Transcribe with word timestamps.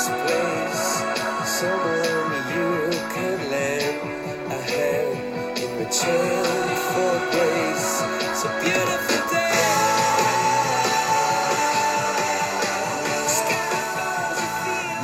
this 0.00 0.08
place. 0.08 1.02
Someone 1.60 2.32
you 2.54 2.70
could 3.12 3.40
lend 3.50 4.00
a 4.48 4.60
hand 4.70 5.58
in 5.58 5.70
return 5.78 6.68
for 6.90 7.12
grace. 7.32 8.02
It's 8.30 8.44
a 8.44 8.50
beautiful. 8.60 9.10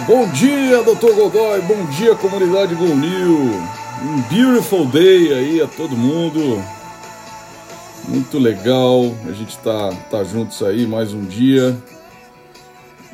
Bom 0.07 0.29
dia, 0.29 0.85
Dr. 0.85 1.15
Godoy. 1.15 1.61
Bom 1.63 1.85
dia, 1.87 2.15
comunidade 2.15 2.77
Go 2.77 2.95
New. 2.95 3.51
Um 4.05 4.23
beautiful 4.31 4.87
day 4.87 5.35
aí 5.35 5.61
a 5.61 5.67
todo 5.67 5.97
mundo. 5.97 6.63
Muito 8.07 8.39
legal. 8.39 9.13
A 9.29 9.33
gente 9.33 9.59
tá, 9.59 9.91
tá 10.09 10.23
juntos 10.23 10.63
aí 10.63 10.87
mais 10.87 11.13
um 11.13 11.25
dia. 11.25 11.77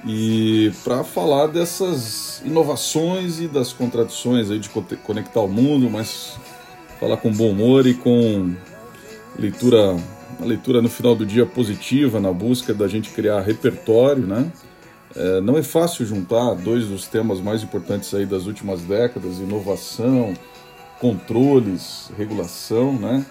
E 0.04 0.72
para 0.82 1.04
falar 1.04 1.46
dessas 1.46 2.42
inovações 2.44 3.40
e 3.40 3.46
das 3.46 3.72
contradições 3.72 4.50
aí 4.50 4.58
de 4.58 4.68
conectar 4.68 5.40
o 5.40 5.48
mundo, 5.48 5.88
mas 5.88 6.36
falar 6.98 7.16
com 7.16 7.32
bom 7.32 7.50
humor 7.50 7.86
e 7.86 7.94
com 7.94 8.52
leitura, 9.38 9.96
uma 10.38 10.46
leitura 10.46 10.82
no 10.82 10.88
final 10.88 11.14
do 11.14 11.24
dia 11.24 11.46
positiva 11.46 12.18
na 12.18 12.32
busca 12.32 12.74
da 12.74 12.88
gente 12.88 13.10
criar 13.10 13.40
repertório, 13.42 14.26
né? 14.26 14.50
É, 15.14 15.40
não 15.40 15.56
é 15.56 15.62
fácil 15.62 16.06
juntar 16.06 16.54
dois 16.54 16.86
dos 16.86 17.06
temas 17.06 17.40
mais 17.40 17.62
importantes 17.62 18.12
aí 18.14 18.26
das 18.26 18.46
últimas 18.46 18.80
décadas: 18.82 19.38
inovação, 19.38 20.34
controles, 21.00 22.10
regulação, 22.16 22.94
né? 22.94 23.24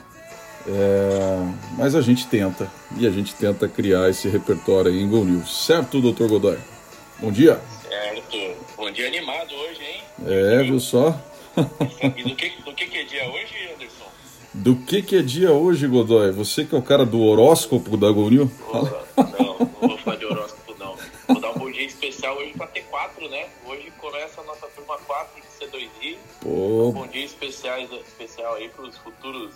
É, 0.68 1.38
mas 1.78 1.96
a 1.96 2.02
gente 2.02 2.28
tenta 2.28 2.72
e 2.98 3.08
a 3.08 3.10
gente 3.10 3.34
tenta 3.34 3.68
criar 3.68 4.10
esse 4.10 4.28
repertório 4.28 4.92
aí 4.92 5.02
em 5.02 5.10
Go 5.10 5.24
News, 5.24 5.66
certo, 5.66 6.00
Dr. 6.00 6.28
Godoy? 6.28 6.58
Bom 7.20 7.32
dia. 7.32 7.60
Certo. 7.88 8.38
Bom 8.78 8.92
dia 8.92 9.08
animado 9.08 9.54
hoje, 9.54 9.82
hein? 9.82 10.02
É, 10.26 10.64
viu 10.64 10.80
só? 10.80 11.20
E 12.16 12.24
do 12.24 12.36
que, 12.36 12.50
do 12.64 12.74
que, 12.74 12.86
que 12.86 12.98
é 12.98 13.04
dia 13.04 13.30
hoje, 13.30 13.74
Anderson? 13.74 14.06
Do 14.54 14.76
que 14.76 15.02
que 15.02 15.16
é 15.16 15.22
dia 15.22 15.52
hoje, 15.52 15.88
Godoy? 15.88 16.32
Você 16.32 16.66
que 16.66 16.76
é 16.76 16.78
o 16.78 16.82
cara 16.82 17.06
do 17.06 17.22
horóscopo 17.22 17.98
da 17.98 18.12
Go 18.12 18.30
News? 18.30 18.50
Não, 18.72 19.58
não 19.60 19.90
vou 19.90 19.98
falar 19.98 20.18
de 20.18 20.26
horóscopo, 20.26 20.76
não. 20.80 20.96
Vou 21.28 21.42
dar 21.42 21.52
um 21.52 21.60
bom 21.60 21.72
dia 21.72 21.86
especial 21.86 22.38
hoje 22.38 22.54
pra 22.54 22.68
T4, 22.68 23.30
né? 23.30 23.48
Hoje 23.66 23.92
começa 24.00 24.42
a 24.42 24.44
nossa 24.44 24.68
turma 24.68 24.98
4 24.98 25.42
de 25.42 25.66
C2I. 25.66 26.18
Pô, 26.42 26.92
Bom 26.94 27.08
dia 27.08 27.26
especial, 27.26 27.80
especial 27.80 28.56
aí 28.56 28.70
pros 28.70 28.98
futuros 28.98 29.54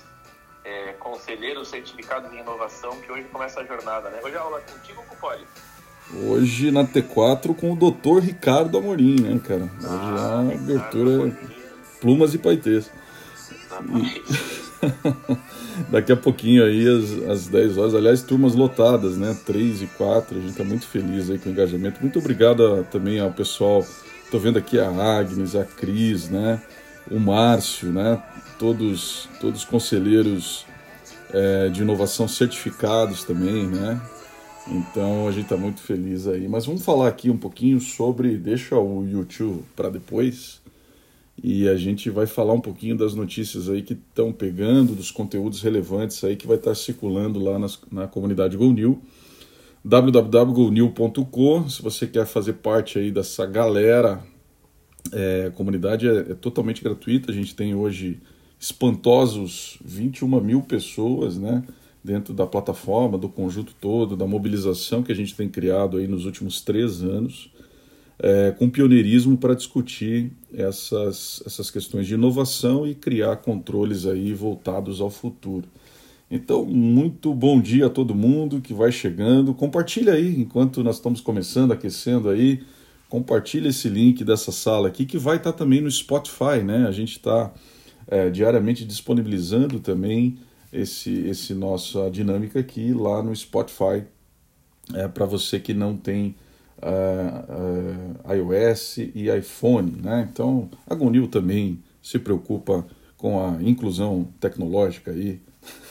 é, 0.66 0.94
conselheiros 1.00 1.68
certificados 1.70 2.32
em 2.34 2.40
inovação, 2.40 3.00
que 3.00 3.12
hoje 3.12 3.24
começa 3.32 3.60
a 3.62 3.64
jornada, 3.66 4.10
né? 4.10 4.20
Hoje 4.24 4.36
a 4.36 4.42
aula 4.42 4.58
é 4.58 4.72
contigo 4.72 5.00
ou 5.00 5.06
com 5.06 5.16
o 5.16 5.18
Poli? 5.18 5.44
hoje 6.14 6.70
na 6.70 6.84
T4 6.86 7.56
com 7.56 7.72
o 7.72 7.76
Dr. 7.76 8.20
Ricardo 8.24 8.78
Amorim, 8.78 9.20
né, 9.22 9.40
cara? 9.44 9.64
Hoje 9.64 9.70
Ah, 9.88 10.48
é 10.50 10.54
a 10.54 10.56
abertura 10.56 11.36
plumas 12.00 12.34
e 12.36 12.38
paetês. 12.38 12.92
Exatamente. 13.66 14.22
Daqui 15.90 16.12
a 16.12 16.16
pouquinho 16.16 16.64
aí, 16.64 16.88
às, 16.88 17.30
às 17.30 17.48
10 17.48 17.78
horas, 17.78 17.96
aliás, 17.96 18.22
turmas 18.22 18.54
lotadas, 18.54 19.18
né? 19.18 19.36
3 19.46 19.82
e 19.82 19.88
4, 19.88 20.38
a 20.38 20.42
gente 20.42 20.56
tá 20.56 20.64
muito 20.64 20.86
feliz 20.88 21.30
aí 21.30 21.40
com 21.40 21.50
o 21.50 21.52
engajamento. 21.52 22.00
Muito 22.02 22.20
obrigado 22.20 22.66
a- 22.66 22.84
também 22.84 23.20
ao 23.20 23.32
pessoal, 23.32 23.84
tô 24.30 24.38
vendo 24.38 24.60
aqui 24.60 24.80
a 24.80 24.88
Agnes, 24.90 25.56
a 25.56 25.66
Cris, 25.66 26.30
né? 26.30 26.62
O 27.10 27.20
Márcio, 27.20 27.90
né? 27.92 28.22
Todos, 28.58 29.28
todos 29.42 29.66
conselheiros 29.66 30.66
é, 31.34 31.70
de 31.70 31.82
inovação 31.82 32.28
certificados 32.28 33.24
também, 33.24 33.68
né? 33.68 34.02
Então 34.68 35.28
a 35.28 35.32
gente 35.32 35.48
tá 35.50 35.58
muito 35.58 35.82
feliz 35.82 36.26
aí. 36.28 36.48
Mas 36.48 36.66
vamos 36.66 36.84
falar 36.84 37.08
aqui 37.10 37.30
um 37.30 37.38
pouquinho 37.38 37.80
sobre, 37.82 38.38
deixa 38.38 38.78
o 38.80 39.06
YouTube 39.06 39.64
para 39.76 39.90
depois, 39.90 40.62
e 41.44 41.68
a 41.68 41.76
gente 41.76 42.10
vai 42.10 42.26
falar 42.26 42.54
um 42.54 42.62
pouquinho 42.62 42.98
das 42.98 43.14
notícias 43.14 43.70
aí 43.70 43.82
que 43.82 43.94
estão 43.94 44.32
pegando, 44.32 44.96
dos 44.96 45.12
conteúdos 45.12 45.62
relevantes 45.62 46.24
aí 46.24 46.36
que 46.38 46.48
vai 46.48 46.56
estar 46.56 46.74
circulando 46.76 47.40
lá 47.44 47.60
nas- 47.60 47.78
na 47.92 48.08
comunidade 48.08 48.56
GoNew, 48.56 49.02
www.gonew.com. 49.84 51.70
Se 51.70 51.82
você 51.82 52.08
quer 52.08 52.26
fazer 52.26 52.54
parte 52.54 52.98
aí 52.98 53.12
dessa 53.12 53.46
galera, 53.46 54.24
é, 55.12 55.48
a 55.48 55.52
comunidade 55.52 56.08
é, 56.08 56.20
é 56.32 56.34
totalmente 56.34 56.82
gratuita. 56.82 57.32
A 57.32 57.36
gente 57.36 57.54
tem 57.54 57.76
hoje 57.76 58.18
espantosos 58.60 59.78
21 59.84 60.40
mil 60.42 60.62
pessoas, 60.62 61.38
né? 61.38 61.64
Dentro 62.04 62.34
da 62.34 62.46
plataforma, 62.46 63.18
do 63.18 63.28
conjunto 63.28 63.74
todo, 63.82 64.16
da 64.16 64.28
mobilização 64.28 65.02
que 65.02 65.12
a 65.12 65.16
gente 65.16 65.36
tem 65.36 65.50
criado 65.50 65.98
aí 65.98 66.08
nos 66.08 66.26
últimos 66.26 66.62
três 66.62 67.02
anos 67.02 67.50
é, 68.20 68.52
com 68.52 68.70
pioneirismo 68.70 69.38
para 69.38 69.54
discutir 69.54 70.32
essas, 70.54 71.44
essas 71.46 71.70
questões 71.70 72.08
de 72.08 72.14
inovação 72.14 72.88
e 72.88 72.96
criar 72.96 73.38
controles 73.38 74.06
aí 74.06 74.34
voltados 74.34 75.02
ao 75.02 75.10
futuro. 75.10 75.68
Então, 76.32 76.66
muito 76.66 77.34
bom 77.34 77.62
dia 77.62 77.86
a 77.86 77.90
todo 77.90 78.16
mundo 78.16 78.62
que 78.62 78.74
vai 78.74 78.92
chegando. 78.92 79.54
Compartilha 79.54 80.14
aí, 80.14 80.40
enquanto 80.40 80.84
nós 80.84 80.96
estamos 80.96 81.22
começando, 81.22 81.72
aquecendo 81.72 82.30
aí, 82.30 82.64
compartilha 83.08 83.70
esse 83.70 83.88
link 83.88 84.24
dessa 84.24 84.52
sala 84.52 84.88
aqui, 84.88 85.06
que 85.06 85.18
vai 85.18 85.38
estar 85.38 85.54
também 85.54 85.82
no 85.82 85.92
Spotify, 85.92 86.64
né? 86.66 86.88
A 86.88 86.92
gente 86.92 87.18
está 87.18 87.54
é, 88.08 88.30
diariamente 88.30 88.86
disponibilizando 88.86 89.80
também 89.80 90.38
esse, 90.72 91.12
esse 91.28 91.54
nossa 91.54 92.10
dinâmica 92.10 92.60
aqui 92.60 92.94
lá 92.94 93.24
no 93.24 93.36
Spotify, 93.36 94.04
é, 94.94 95.08
para 95.08 95.26
você 95.26 95.60
que 95.60 95.74
não 95.74 95.96
tem 95.96 96.36
uh, 96.78 98.28
uh, 98.30 98.34
iOS 98.34 98.98
e 98.98 99.30
iPhone, 99.36 99.92
né? 100.02 100.28
Então 100.32 100.70
a 100.88 100.94
Gonil 100.94 101.28
também 101.28 101.80
se 102.02 102.20
preocupa 102.20 102.86
com 103.18 103.44
a 103.44 103.62
inclusão 103.64 104.28
tecnológica 104.40 105.12
aí 105.12 105.42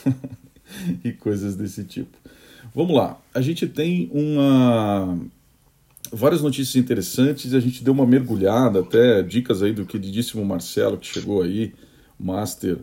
e 1.03 1.11
coisas 1.11 1.55
desse 1.55 1.83
tipo. 1.83 2.17
Vamos 2.73 2.95
lá, 2.95 3.19
a 3.33 3.41
gente 3.41 3.67
tem 3.67 4.09
uma 4.13 5.17
várias 6.11 6.41
notícias 6.41 6.75
interessantes 6.75 7.51
e 7.51 7.55
a 7.55 7.59
gente 7.59 7.83
deu 7.83 7.93
uma 7.93 8.05
mergulhada 8.05 8.79
até 8.79 9.21
dicas 9.21 9.61
aí 9.61 9.73
do 9.73 9.85
queridíssimo 9.85 10.45
Marcelo 10.45 10.97
que 10.97 11.07
chegou 11.07 11.41
aí, 11.41 11.73
master 12.19 12.79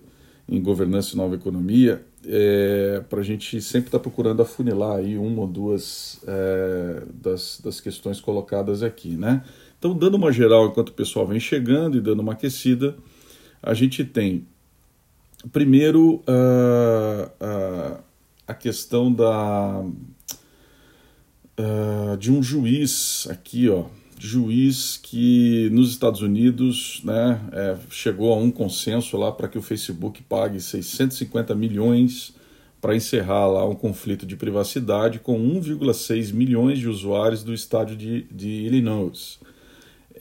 em 0.49 0.61
governança 0.61 1.15
e 1.15 1.17
nova 1.17 1.35
economia 1.35 2.05
é, 2.27 3.03
para 3.09 3.21
a 3.21 3.23
gente 3.23 3.61
sempre 3.61 3.89
estar 3.89 3.99
tá 3.99 4.03
procurando 4.03 4.43
afunilar 4.43 4.99
aí 4.99 5.17
uma 5.19 5.43
ou 5.43 5.47
duas 5.47 6.21
é, 6.27 7.03
das, 7.15 7.61
das 7.63 7.81
questões 7.81 8.21
colocadas 8.21 8.83
aqui, 8.83 9.17
né? 9.17 9.43
Então, 9.79 9.97
dando 9.97 10.15
uma 10.15 10.31
geral 10.31 10.67
enquanto 10.67 10.91
o 10.91 10.93
pessoal 10.93 11.27
vem 11.27 11.41
chegando 11.41 11.97
e 11.97 12.01
dando 12.01 12.21
uma 12.21 12.33
aquecida, 12.33 12.97
a 13.61 13.75
gente 13.75 14.05
tem 14.05 14.47
primeiro 15.51 16.23
uh, 16.29 17.27
uh, 17.41 17.99
a 18.47 18.55
questão 18.55 19.13
da 19.13 19.85
uh, 21.59 22.17
de 22.17 22.31
um 22.31 22.41
juiz 22.41 23.27
aqui, 23.29 23.69
ó, 23.69 23.87
juiz 24.25 25.01
que 25.03 25.69
nos 25.73 25.91
Estados 25.91 26.23
Unidos 26.23 27.03
né, 27.03 27.41
é, 27.51 27.77
chegou 27.91 28.33
a 28.33 28.37
um 28.37 28.53
consenso 28.53 29.17
lá 29.17 29.33
para 29.33 29.49
que 29.49 29.59
o 29.59 29.63
Facebook 29.63 30.23
pague 30.23 30.61
650 30.61 31.53
milhões 31.57 32.33
para 32.81 32.95
encerrar 32.95 33.49
lá 33.49 33.69
um 33.69 33.75
conflito 33.75 34.25
de 34.25 34.37
privacidade 34.37 35.19
com 35.19 35.37
1,6 35.37 36.33
milhões 36.33 36.79
de 36.79 36.89
usuários 36.89 37.43
do 37.43 37.53
estado 37.53 37.97
de, 37.97 38.23
de 38.31 38.49
Illinois. 38.49 39.41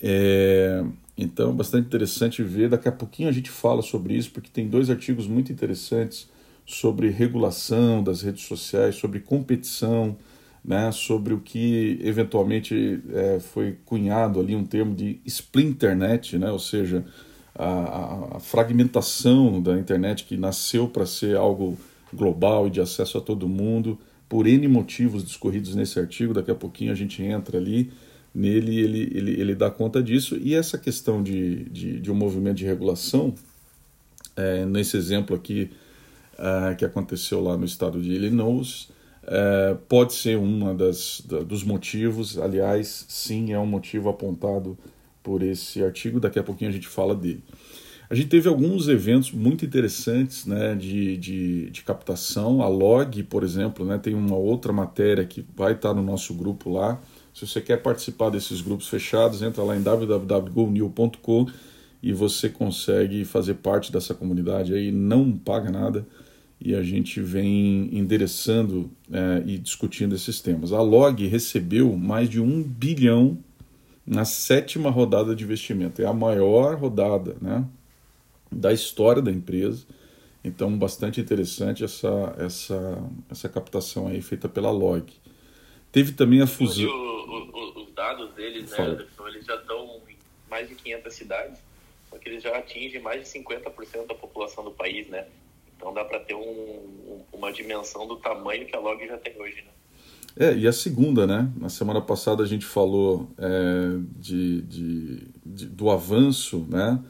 É, 0.01 0.83
então, 1.15 1.53
bastante 1.53 1.85
interessante 1.85 2.41
ver. 2.41 2.69
Daqui 2.69 2.87
a 2.87 2.91
pouquinho 2.91 3.29
a 3.29 3.31
gente 3.31 3.51
fala 3.51 3.83
sobre 3.83 4.15
isso, 4.15 4.31
porque 4.31 4.49
tem 4.51 4.67
dois 4.67 4.89
artigos 4.89 5.27
muito 5.27 5.51
interessantes 5.51 6.27
sobre 6.65 7.09
regulação 7.09 8.03
das 8.03 8.23
redes 8.23 8.45
sociais, 8.45 8.95
sobre 8.95 9.19
competição, 9.19 10.17
né, 10.63 10.91
sobre 10.91 11.33
o 11.33 11.39
que 11.39 11.99
eventualmente 12.03 13.01
é, 13.11 13.39
foi 13.39 13.77
cunhado 13.85 14.39
ali 14.39 14.55
um 14.55 14.63
termo 14.63 14.93
de 14.93 15.19
splinternet, 15.25 16.37
né, 16.37 16.51
ou 16.51 16.59
seja, 16.59 17.03
a, 17.55 18.35
a, 18.37 18.39
fragmentação 18.39 19.61
da 19.61 19.77
internet 19.77 20.25
que 20.25 20.37
nasceu 20.37 20.87
para 20.87 21.05
ser 21.05 21.35
algo 21.35 21.77
global 22.13 22.67
e 22.67 22.69
de 22.69 22.79
acesso 22.79 23.17
a 23.17 23.21
todo 23.21 23.47
mundo, 23.47 23.97
por 24.29 24.47
N 24.47 24.67
motivos 24.67 25.23
discorridos 25.23 25.75
nesse 25.75 25.99
artigo, 25.99 26.33
daqui 26.33 26.51
a 26.51 26.55
pouquinho 26.55 26.91
a 26.91 26.95
gente 26.95 27.21
entra 27.21 27.57
ali 27.57 27.91
nele 28.33 28.79
ele, 28.79 29.11
ele, 29.13 29.41
ele 29.41 29.55
dá 29.55 29.69
conta 29.69 30.01
disso. 30.01 30.37
E 30.37 30.55
essa 30.55 30.77
questão 30.77 31.21
de, 31.21 31.65
de, 31.65 31.99
de 31.99 32.11
um 32.11 32.15
movimento 32.15 32.57
de 32.57 32.65
regulação, 32.65 33.33
é, 34.35 34.65
nesse 34.65 34.95
exemplo 34.95 35.35
aqui 35.35 35.69
é, 36.37 36.75
que 36.75 36.85
aconteceu 36.85 37.41
lá 37.41 37.57
no 37.57 37.65
estado 37.65 38.01
de 38.01 38.11
Illinois, 38.11 38.89
é, 39.23 39.75
pode 39.87 40.13
ser 40.13 40.39
da, 41.25 41.39
dos 41.39 41.63
motivos. 41.63 42.37
Aliás, 42.37 43.05
sim, 43.07 43.53
é 43.53 43.59
um 43.59 43.65
motivo 43.65 44.09
apontado 44.09 44.77
por 45.21 45.43
esse 45.43 45.83
artigo. 45.83 46.19
Daqui 46.19 46.39
a 46.39 46.43
pouquinho 46.43 46.69
a 46.69 46.73
gente 46.73 46.87
fala 46.87 47.15
dele. 47.15 47.43
A 48.09 48.15
gente 48.15 48.27
teve 48.27 48.49
alguns 48.49 48.89
eventos 48.89 49.31
muito 49.31 49.63
interessantes 49.63 50.45
né, 50.45 50.75
de, 50.75 51.15
de, 51.15 51.69
de 51.69 51.81
captação. 51.81 52.61
A 52.61 52.67
Log, 52.67 53.23
por 53.23 53.41
exemplo, 53.41 53.85
né, 53.85 53.97
tem 53.97 54.13
uma 54.13 54.35
outra 54.35 54.73
matéria 54.73 55.23
que 55.25 55.45
vai 55.55 55.71
estar 55.73 55.93
no 55.93 56.03
nosso 56.03 56.33
grupo 56.33 56.69
lá. 56.69 56.99
Se 57.33 57.47
você 57.47 57.61
quer 57.61 57.77
participar 57.81 58.29
desses 58.29 58.59
grupos 58.59 58.89
fechados, 58.89 59.41
entra 59.41 59.63
lá 59.63 59.77
em 59.77 59.81
www.gonew.com 59.81 61.45
e 62.03 62.11
você 62.11 62.49
consegue 62.49 63.23
fazer 63.23 63.53
parte 63.53 63.93
dessa 63.93 64.13
comunidade 64.13 64.73
aí, 64.73 64.91
não 64.91 65.31
paga 65.31 65.71
nada 65.71 66.05
e 66.63 66.75
a 66.75 66.83
gente 66.83 67.19
vem 67.19 67.89
endereçando 67.91 68.91
é, 69.11 69.43
e 69.47 69.57
discutindo 69.57 70.13
esses 70.13 70.39
temas. 70.41 70.71
A 70.71 70.81
Log 70.81 71.25
recebeu 71.25 71.97
mais 71.97 72.29
de 72.29 72.39
um 72.39 72.61
bilhão 72.61 73.37
na 74.05 74.25
sétima 74.25 74.91
rodada 74.91 75.35
de 75.35 75.43
investimento. 75.43 76.01
É 76.01 76.05
a 76.05 76.13
maior 76.13 76.75
rodada 76.75 77.35
né, 77.41 77.65
da 78.51 78.71
história 78.71 79.21
da 79.21 79.31
empresa. 79.31 79.85
Então, 80.43 80.77
bastante 80.77 81.19
interessante 81.19 81.83
essa, 81.83 82.35
essa, 82.37 83.03
essa 83.29 83.49
captação 83.49 84.07
aí 84.07 84.21
feita 84.21 84.47
pela 84.47 84.69
Log. 84.69 85.11
Teve 85.91 86.11
também 86.11 86.41
a 86.41 86.47
fusão. 86.47 86.85
os 87.75 87.91
dados 87.93 88.33
deles, 88.33 88.69
né, 88.69 88.77
Anderson, 88.79 89.27
eles 89.27 89.45
já 89.45 89.55
estão 89.55 89.99
em 90.07 90.15
mais 90.49 90.67
de 90.69 90.75
500 90.75 91.13
cidades, 91.13 91.59
só 92.09 92.17
que 92.17 92.29
eles 92.29 92.43
já 92.43 92.55
atingem 92.55 93.01
mais 93.01 93.23
de 93.23 93.39
50% 93.39 94.07
da 94.07 94.15
população 94.15 94.63
do 94.63 94.71
país, 94.71 95.07
né? 95.07 95.25
Então 95.81 95.91
dá 95.91 96.05
para 96.05 96.19
ter 96.19 96.35
um, 96.35 97.23
uma 97.33 97.51
dimensão 97.51 98.07
do 98.07 98.15
tamanho 98.17 98.67
que 98.67 98.75
a 98.75 98.79
Log 98.79 99.03
já 99.07 99.17
tem 99.17 99.33
hoje, 99.41 99.63
né? 99.63 99.71
É, 100.37 100.55
e 100.55 100.67
a 100.67 100.71
segunda, 100.71 101.25
né? 101.25 101.51
Na 101.57 101.69
semana 101.69 101.99
passada 101.99 102.43
a 102.43 102.45
gente 102.45 102.65
falou 102.65 103.27
é, 103.35 103.97
de, 104.15 104.61
de, 104.61 105.27
de, 105.43 105.65
do 105.65 105.89
avanço, 105.89 106.67
né? 106.69 107.03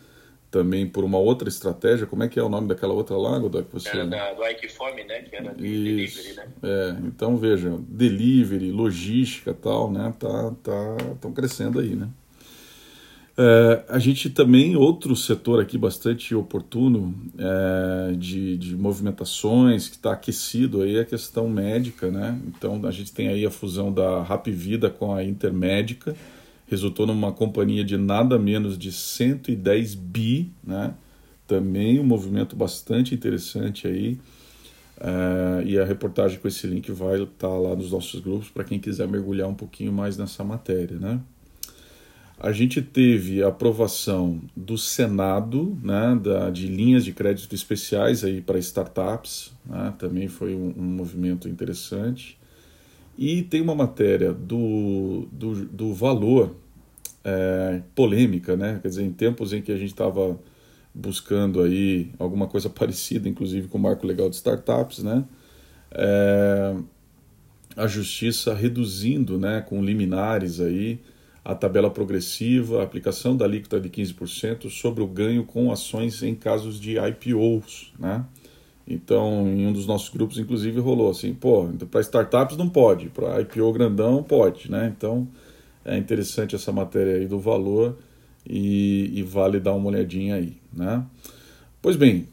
Também 0.50 0.88
por 0.88 1.04
uma 1.04 1.18
outra 1.18 1.50
estratégia. 1.50 2.08
Como 2.08 2.24
é 2.24 2.30
que 2.30 2.40
é 2.40 2.44
o 2.44 2.50
nome 2.50 2.70
daquela 2.70 2.94
outra 2.94 3.18
lá, 3.18 3.38
Godoy? 3.38 3.64
Que 3.66 3.74
você... 3.74 3.90
Era 3.90 4.08
da, 4.08 4.34
do 4.34 4.40
né? 4.40 5.22
Que 5.22 5.36
era 5.36 5.52
Isso. 5.52 5.58
delivery, 5.58 6.34
né? 6.34 6.48
É, 6.64 6.96
então 7.06 7.36
veja, 7.38 7.78
delivery, 7.90 8.72
logística 8.72 9.54
tal, 9.54 9.92
né? 9.92 10.14
Tá, 10.18 10.54
tá, 10.64 10.98
estão 11.14 11.34
crescendo 11.34 11.80
aí, 11.80 11.94
né? 11.94 12.08
É, 13.38 13.86
a 13.88 13.98
gente 13.98 14.30
também, 14.30 14.76
outro 14.76 15.16
setor 15.16 15.62
aqui 15.62 15.78
bastante 15.78 16.36
oportuno 16.36 17.16
é, 17.38 18.14
de, 18.14 18.58
de 18.58 18.76
movimentações, 18.76 19.88
que 19.88 19.96
está 19.96 20.12
aquecido 20.12 20.82
aí, 20.82 20.98
é 20.98 21.02
a 21.02 21.06
questão 21.06 21.50
médica, 21.50 22.12
né? 22.12 22.40
Então 22.48 22.86
a 22.86 22.92
gente 22.92 23.12
tem 23.14 23.30
aí 23.30 23.46
a 23.46 23.52
fusão 23.52 23.92
da 23.92 24.22
Rap 24.22 24.52
Vida 24.52 24.90
com 24.90 25.14
a 25.14 25.24
Intermédica, 25.24 26.16
resultou 26.68 27.08
numa 27.08 27.32
companhia 27.32 27.84
de 27.84 27.98
nada 27.98 28.38
menos 28.38 28.78
de 28.78 28.92
110 28.92 29.96
bi, 29.96 30.52
né? 30.64 30.94
Também 31.48 32.00
um 32.00 32.04
movimento 32.04 32.56
bastante 32.56 33.16
interessante 33.16 33.88
aí. 33.88 34.18
É, 35.00 35.64
e 35.66 35.80
a 35.80 35.86
reportagem 35.86 36.38
com 36.40 36.48
esse 36.48 36.68
link 36.68 36.92
vai 36.92 37.24
estar 37.24 37.48
tá 37.48 37.48
lá 37.48 37.76
nos 37.76 37.92
nossos 37.92 38.20
grupos 38.20 38.50
para 38.50 38.64
quem 38.64 38.78
quiser 38.78 39.08
mergulhar 39.08 39.48
um 39.48 39.56
pouquinho 39.56 39.92
mais 39.92 40.18
nessa 40.18 40.44
matéria, 40.44 40.98
né? 41.00 41.20
A 42.44 42.52
gente 42.52 42.82
teve 42.82 43.44
a 43.44 43.50
aprovação 43.50 44.42
do 44.58 44.76
Senado 44.76 45.78
né, 45.84 46.20
da, 46.20 46.50
de 46.50 46.66
linhas 46.66 47.06
de 47.06 47.14
crédito 47.14 47.54
especiais 47.54 48.24
para 48.44 48.58
startups, 48.58 49.54
né, 49.64 49.94
também 50.00 50.28
foi 50.28 50.56
um, 50.56 50.74
um, 50.76 50.82
movimento 50.82 51.48
interessante. 51.48 52.40
E 53.16 53.44
tem 53.44 53.62
uma 53.62 53.76
matéria 53.76 54.34
do, 54.34 55.28
do, 55.32 55.66
do 55.68 55.94
valor 55.94 56.56
é, 57.24 57.84
polêmica, 57.94 58.58
né? 58.58 58.80
quer 58.82 58.88
dizer, 58.88 59.04
em 59.04 59.12
tempos 59.12 59.54
em 59.54 59.62
que 59.62 59.72
a 59.72 59.78
gente 59.78 59.92
estava 59.92 60.40
buscando 60.96 61.62
aí 61.62 62.10
alguma 62.18 62.48
coisa 62.48 62.68
parecida, 62.74 63.30
inclusive 63.30 63.68
com 63.68 63.78
o 63.78 63.82
marco 63.82 64.08
legal 64.08 64.28
de 64.28 64.38
startups, 64.38 65.04
né? 65.04 65.24
É, 65.92 66.76
a 67.78 67.86
justiça 67.86 68.56
reduzindo 68.56 69.38
né, 69.38 69.62
com 69.62 69.84
liminares 69.84 70.60
aí 70.60 71.00
a 71.44 71.56
tabela 71.56 71.90
progressiva, 71.90 72.80
a 72.80 72.84
aplicação 72.84 73.36
da 73.36 73.46
alíquota 73.46 73.80
de 73.80 73.90
15% 73.90 74.70
sobre 74.70 75.04
o 75.04 75.08
ganho 75.08 75.44
com 75.44 75.72
ações 75.72 76.22
em 76.22 76.36
casos 76.36 76.80
de 76.80 76.98
IPOs, 76.98 77.92
né? 77.98 78.24
Então, 78.88 79.48
em 79.48 79.66
um 79.66 79.74
dos 79.74 79.88
nossos 79.88 80.10
grupos, 80.10 80.38
inclusive, 80.38 80.80
rolou 80.80 81.10
assim, 81.10 81.34
pô, 81.34 81.68
para 81.90 82.02
startups 82.02 82.58
não 82.58 82.70
pode, 82.70 83.10
para 83.10 83.42
IPO 83.42 83.72
grandão 83.74 84.22
pode, 84.22 84.70
né? 84.70 84.94
Então, 84.96 85.28
é 85.84 85.98
interessante 85.98 86.56
essa 86.56 86.72
matéria 86.72 87.16
aí 87.16 87.26
do 87.28 87.40
valor 87.40 87.98
e, 88.48 89.12
e 89.14 89.24
vale 89.24 89.60
dar 89.60 89.74
uma 89.74 89.88
olhadinha 89.88 90.36
aí, 90.36 90.58
né? 90.72 91.04
Pois 91.82 91.96
bem, 91.96 92.28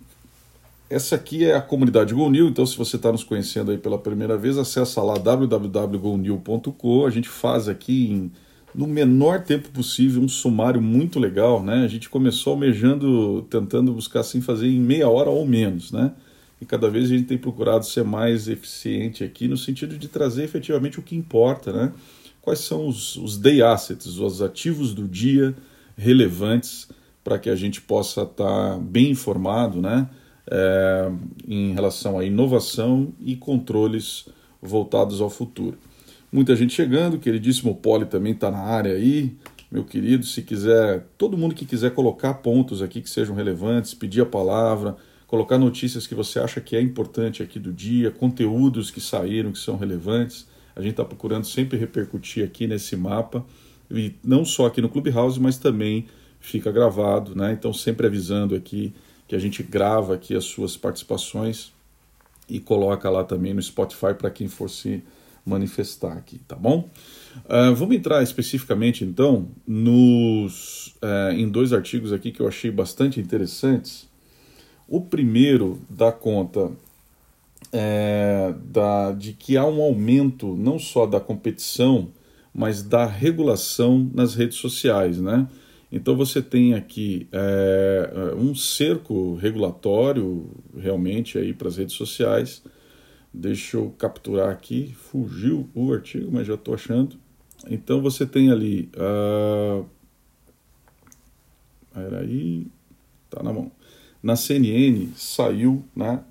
essa 0.91 1.17
aqui 1.17 1.45
é 1.45 1.55
a 1.55 1.63
comunidade 1.63 2.13
GoNew, 2.15 2.49
então 2.49 2.67
se 2.67 2.77
você 2.77 2.97
está 2.97 3.11
nos 3.13 3.25
conhecendo 3.25 3.71
aí 3.71 3.79
pela 3.79 3.99
primeira 3.99 4.37
vez, 4.37 4.59
acessa 4.59 5.03
lá 5.03 5.17
www.gonew.com, 5.17 7.07
a 7.07 7.11
gente 7.11 7.29
faz 7.29 7.69
aqui 7.69 8.11
em 8.11 8.31
no 8.79 8.87
menor 8.87 9.43
tempo 9.43 9.71
possível, 9.71 10.23
um 10.23 10.29
sumário 10.29 10.81
muito 10.81 11.19
legal, 11.19 11.61
né? 11.61 11.83
A 11.83 11.89
gente 11.89 12.09
começou 12.09 12.53
almejando, 12.53 13.43
tentando 13.51 13.93
buscar 13.93 14.21
assim 14.21 14.41
fazer 14.41 14.69
em 14.69 14.79
meia 14.79 15.09
hora 15.09 15.29
ou 15.29 15.45
menos, 15.45 15.91
né? 15.91 16.13
E 16.61 16.65
cada 16.65 16.89
vez 16.89 17.07
a 17.07 17.09
gente 17.09 17.25
tem 17.25 17.37
procurado 17.37 17.85
ser 17.85 18.05
mais 18.05 18.47
eficiente 18.47 19.25
aqui 19.25 19.49
no 19.49 19.57
sentido 19.57 19.99
de 19.99 20.07
trazer 20.07 20.45
efetivamente 20.45 21.01
o 21.01 21.03
que 21.03 21.17
importa, 21.17 21.73
né? 21.73 21.93
Quais 22.41 22.61
são 22.61 22.87
os, 22.87 23.17
os 23.17 23.37
day 23.37 23.61
assets, 23.63 24.17
os 24.17 24.41
ativos 24.41 24.95
do 24.95 25.09
dia 25.09 25.57
relevantes 25.97 26.89
para 27.25 27.37
que 27.37 27.51
a 27.51 27.57
gente 27.57 27.81
possa 27.81 28.23
estar 28.23 28.45
tá 28.45 28.79
bem 28.79 29.11
informado, 29.11 29.83
né? 29.83 30.09
É, 30.49 31.11
em 31.49 31.73
relação 31.73 32.17
à 32.17 32.25
inovação 32.25 33.13
e 33.19 33.35
controles 33.35 34.27
voltados 34.63 35.21
ao 35.21 35.29
futuro. 35.29 35.77
Muita 36.31 36.55
gente 36.55 36.75
chegando, 36.75 37.19
queridíssimo 37.19 37.75
Poli 37.75 38.05
também 38.05 38.35
está 38.35 38.51
na 38.51 38.59
área 38.59 38.93
aí, 38.93 39.35
meu 39.73 39.83
querido. 39.83 40.27
Se 40.27 40.43
quiser, 40.43 41.07
todo 41.17 41.39
mundo 41.39 41.55
que 41.55 41.65
quiser 41.65 41.95
colocar 41.95 42.35
pontos 42.35 42.83
aqui 42.83 43.01
que 43.01 43.09
sejam 43.09 43.35
relevantes, 43.35 43.95
pedir 43.95 44.21
a 44.21 44.27
palavra, 44.27 44.95
colocar 45.27 45.57
notícias 45.57 46.07
que 46.07 46.15
você 46.15 46.39
acha 46.39 46.61
que 46.61 46.77
é 46.77 46.83
importante 46.83 47.43
aqui 47.43 47.59
do 47.59 47.73
dia, 47.73 48.11
conteúdos 48.11 48.91
que 48.91 49.01
saíram 49.01 49.53
que 49.53 49.59
são 49.59 49.79
relevantes. 49.79 50.47
A 50.77 50.83
gente 50.83 50.91
está 50.91 51.05
procurando 51.05 51.47
sempre 51.47 51.79
repercutir 51.79 52.45
aqui 52.45 52.67
nesse 52.67 52.95
mapa, 52.95 53.43
e 53.91 54.15
não 54.23 54.45
só 54.45 54.67
aqui 54.67 54.83
no 54.83 54.91
Clubhouse, 54.91 55.41
mas 55.41 55.57
também 55.57 56.09
fica 56.41 56.71
gravado, 56.71 57.35
né? 57.35 57.53
Então, 57.53 57.73
sempre 57.73 58.07
avisando 58.07 58.55
aqui 58.55 58.93
que 59.27 59.35
a 59.35 59.39
gente 59.39 59.63
grava 59.63 60.15
aqui 60.15 60.35
as 60.35 60.45
suas 60.45 60.77
participações 60.77 61.73
e 62.47 62.61
coloca 62.61 63.09
lá 63.09 63.25
também 63.25 63.55
no 63.55 63.63
Spotify 63.63 64.13
para 64.13 64.31
quem 64.31 64.47
for 64.47 64.69
se 64.69 65.03
manifestar 65.49 66.13
aqui, 66.13 66.39
tá 66.47 66.55
bom? 66.55 66.89
Uh, 67.45 67.75
vamos 67.75 67.97
entrar 67.97 68.23
especificamente 68.23 69.05
então 69.05 69.49
nos 69.67 70.95
uh, 71.03 71.33
em 71.33 71.49
dois 71.49 71.73
artigos 71.73 72.13
aqui 72.13 72.31
que 72.31 72.41
eu 72.41 72.49
achei 72.49 72.71
bastante 72.71 73.21
interessantes. 73.21 74.09
O 74.87 75.01
primeiro 75.01 75.81
dá 75.89 76.11
conta 76.11 76.71
é, 77.73 78.55
da, 78.65 79.13
de 79.13 79.33
que 79.33 79.57
há 79.57 79.67
um 79.67 79.83
aumento 79.83 80.57
não 80.57 80.79
só 80.79 81.07
da 81.07 81.21
competição, 81.21 82.09
mas 82.55 82.83
da 82.83 83.05
regulação 83.05 84.11
nas 84.15 84.35
redes 84.35 84.57
sociais, 84.57 85.21
né? 85.21 85.47
Então 85.91 86.17
você 86.17 86.43
tem 86.43 86.75
aqui 86.75 87.27
é, 87.33 88.35
um 88.37 88.55
cerco 88.55 89.35
regulatório 89.37 90.51
realmente 90.77 91.39
aí 91.39 91.53
para 91.53 91.69
as 91.69 91.77
redes 91.77 91.95
sociais 91.95 92.63
Deixa 93.33 93.77
eu 93.77 93.91
capturar 93.99 94.51
aqui. 94.51 94.95
Fugiu 94.95 95.69
o 95.75 95.93
artigo, 95.93 96.31
mas 96.33 96.47
já 96.47 96.55
estou 96.55 96.75
achando. 96.75 97.17
Então 97.69 98.01
você 98.01 98.27
tem 98.27 98.51
ali. 98.51 98.91
Uh... 98.97 99.87
aí. 101.95 102.67
Tá 103.31 103.43
na 103.43 103.53
mão. 103.53 103.71
Na 104.23 104.35
CNN 104.35 105.09
saiu 105.15 105.85
né, 105.95 106.25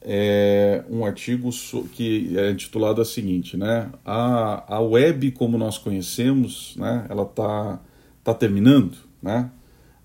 é, 0.00 0.84
um 0.88 1.04
artigo 1.04 1.50
que 1.92 2.36
é 2.36 2.50
intitulado 2.50 3.00
a 3.00 3.04
seguinte, 3.04 3.56
né? 3.56 3.90
A, 4.04 4.76
a 4.76 4.80
web 4.80 5.30
como 5.32 5.58
nós 5.58 5.78
conhecemos, 5.78 6.74
né? 6.76 7.06
Ela 7.08 7.22
está 7.22 7.80
tá 8.24 8.34
terminando, 8.34 8.96
né? 9.22 9.50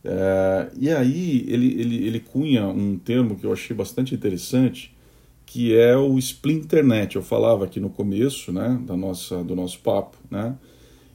É, 0.03 0.69
e 0.77 0.89
aí 0.91 1.45
ele, 1.47 1.79
ele, 1.79 2.07
ele 2.07 2.19
cunha 2.19 2.67
um 2.67 2.97
termo 2.97 3.35
que 3.35 3.45
eu 3.45 3.53
achei 3.53 3.75
bastante 3.75 4.13
interessante, 4.13 4.92
que 5.53 5.77
é 5.77 5.95
o 5.95 6.17
Splinternet. 6.17 7.15
Eu 7.15 7.21
falava 7.21 7.65
aqui 7.65 7.79
no 7.79 7.91
começo, 7.91 8.51
né, 8.51 8.81
da 8.87 8.97
nossa, 8.97 9.43
do 9.43 9.55
nosso 9.55 9.77
papo, 9.81 10.17
né, 10.27 10.55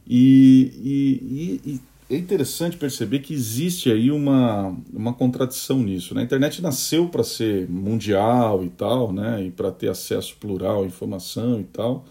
e, 0.07 1.61
e, 1.65 1.71
e, 1.73 1.81
é 2.09 2.17
interessante 2.17 2.77
perceber 2.77 3.19
que 3.19 3.35
existe 3.35 3.91
aí 3.91 4.13
uma, 4.13 4.75
uma 4.95 5.13
contradição 5.13 5.81
nisso. 5.81 6.15
Né? 6.15 6.21
A 6.21 6.25
internet 6.25 6.63
nasceu 6.63 7.09
para 7.09 7.25
ser 7.25 7.69
mundial 7.69 8.65
e 8.65 8.69
tal, 8.69 9.13
né, 9.13 9.45
e 9.45 9.51
para 9.51 9.73
ter 9.73 9.89
acesso 9.89 10.37
plural 10.39 10.85
à 10.85 10.87
informação 10.87 11.61
e 11.61 11.65
tal. 11.65 12.05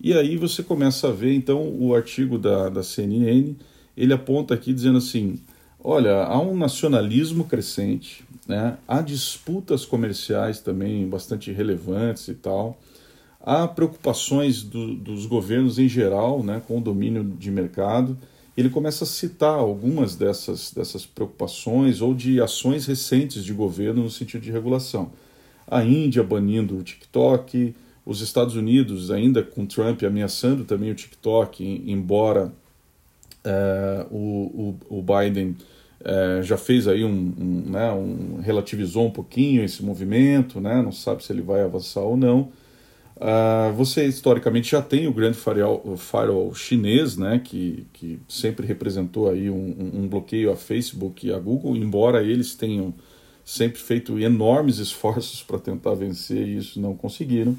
E 0.00 0.12
aí 0.12 0.36
você 0.36 0.60
começa 0.60 1.08
a 1.08 1.12
ver, 1.12 1.34
então, 1.34 1.72
o 1.78 1.94
artigo 1.94 2.36
da, 2.36 2.68
da 2.68 2.82
CNN, 2.82 3.54
ele 3.96 4.12
aponta 4.12 4.54
aqui 4.54 4.72
dizendo 4.72 4.98
assim, 4.98 5.38
olha, 5.84 6.24
há 6.24 6.40
um 6.40 6.56
nacionalismo 6.56 7.44
crescente, 7.44 8.24
né? 8.48 8.78
há 8.88 9.02
disputas 9.02 9.84
comerciais 9.84 10.60
também 10.60 11.06
bastante 11.06 11.52
relevantes 11.52 12.26
e 12.28 12.34
tal, 12.34 12.78
há 13.38 13.68
preocupações 13.68 14.62
do, 14.62 14.94
dos 14.94 15.26
governos 15.26 15.78
em 15.78 15.86
geral 15.86 16.42
né, 16.42 16.62
com 16.66 16.78
o 16.78 16.80
domínio 16.80 17.22
de 17.22 17.50
mercado. 17.50 18.16
Ele 18.56 18.70
começa 18.70 19.04
a 19.04 19.06
citar 19.06 19.58
algumas 19.58 20.16
dessas, 20.16 20.72
dessas 20.72 21.04
preocupações 21.04 22.00
ou 22.00 22.14
de 22.14 22.40
ações 22.40 22.86
recentes 22.86 23.44
de 23.44 23.52
governo 23.52 24.04
no 24.04 24.10
sentido 24.10 24.40
de 24.40 24.50
regulação. 24.50 25.12
A 25.66 25.84
Índia 25.84 26.22
banindo 26.22 26.78
o 26.78 26.82
TikTok, 26.82 27.74
os 28.06 28.20
Estados 28.20 28.54
Unidos, 28.54 29.10
ainda 29.10 29.42
com 29.42 29.66
Trump 29.66 30.02
ameaçando 30.02 30.64
também 30.64 30.90
o 30.90 30.94
TikTok, 30.94 31.82
embora 31.86 32.52
é, 33.44 34.06
o, 34.10 34.76
o, 34.88 34.98
o, 34.98 35.02
Biden 35.02 35.54
é, 36.04 36.42
já 36.42 36.58
fez 36.58 36.86
aí 36.86 37.02
um, 37.02 37.34
um, 37.38 37.70
né, 37.70 37.90
um, 37.92 38.40
relativizou 38.42 39.06
um 39.06 39.10
pouquinho 39.10 39.64
esse 39.64 39.82
movimento, 39.82 40.60
né, 40.60 40.82
não 40.82 40.92
sabe 40.92 41.24
se 41.24 41.32
ele 41.32 41.40
vai 41.40 41.62
avançar 41.62 42.02
ou 42.02 42.16
não. 42.16 42.52
Uh, 43.16 43.72
você 43.74 44.04
historicamente 44.04 44.72
já 44.72 44.82
tem 44.82 45.06
o 45.06 45.12
grande 45.12 45.38
firewall, 45.38 45.96
firewall 45.96 46.52
chinês, 46.54 47.16
né, 47.16 47.40
que, 47.42 47.86
que 47.92 48.18
sempre 48.28 48.66
representou 48.66 49.30
aí 49.30 49.48
um, 49.48 49.92
um, 49.94 50.08
bloqueio 50.08 50.52
a 50.52 50.56
Facebook 50.56 51.26
e 51.26 51.32
a 51.32 51.38
Google, 51.38 51.76
embora 51.76 52.22
eles 52.22 52.54
tenham 52.54 52.92
sempre 53.44 53.78
feito 53.80 54.18
enormes 54.18 54.78
esforços 54.80 55.42
para 55.42 55.58
tentar 55.58 55.94
vencer 55.94 56.46
e 56.46 56.58
isso 56.58 56.80
não 56.80 56.94
conseguiram. 56.94 57.56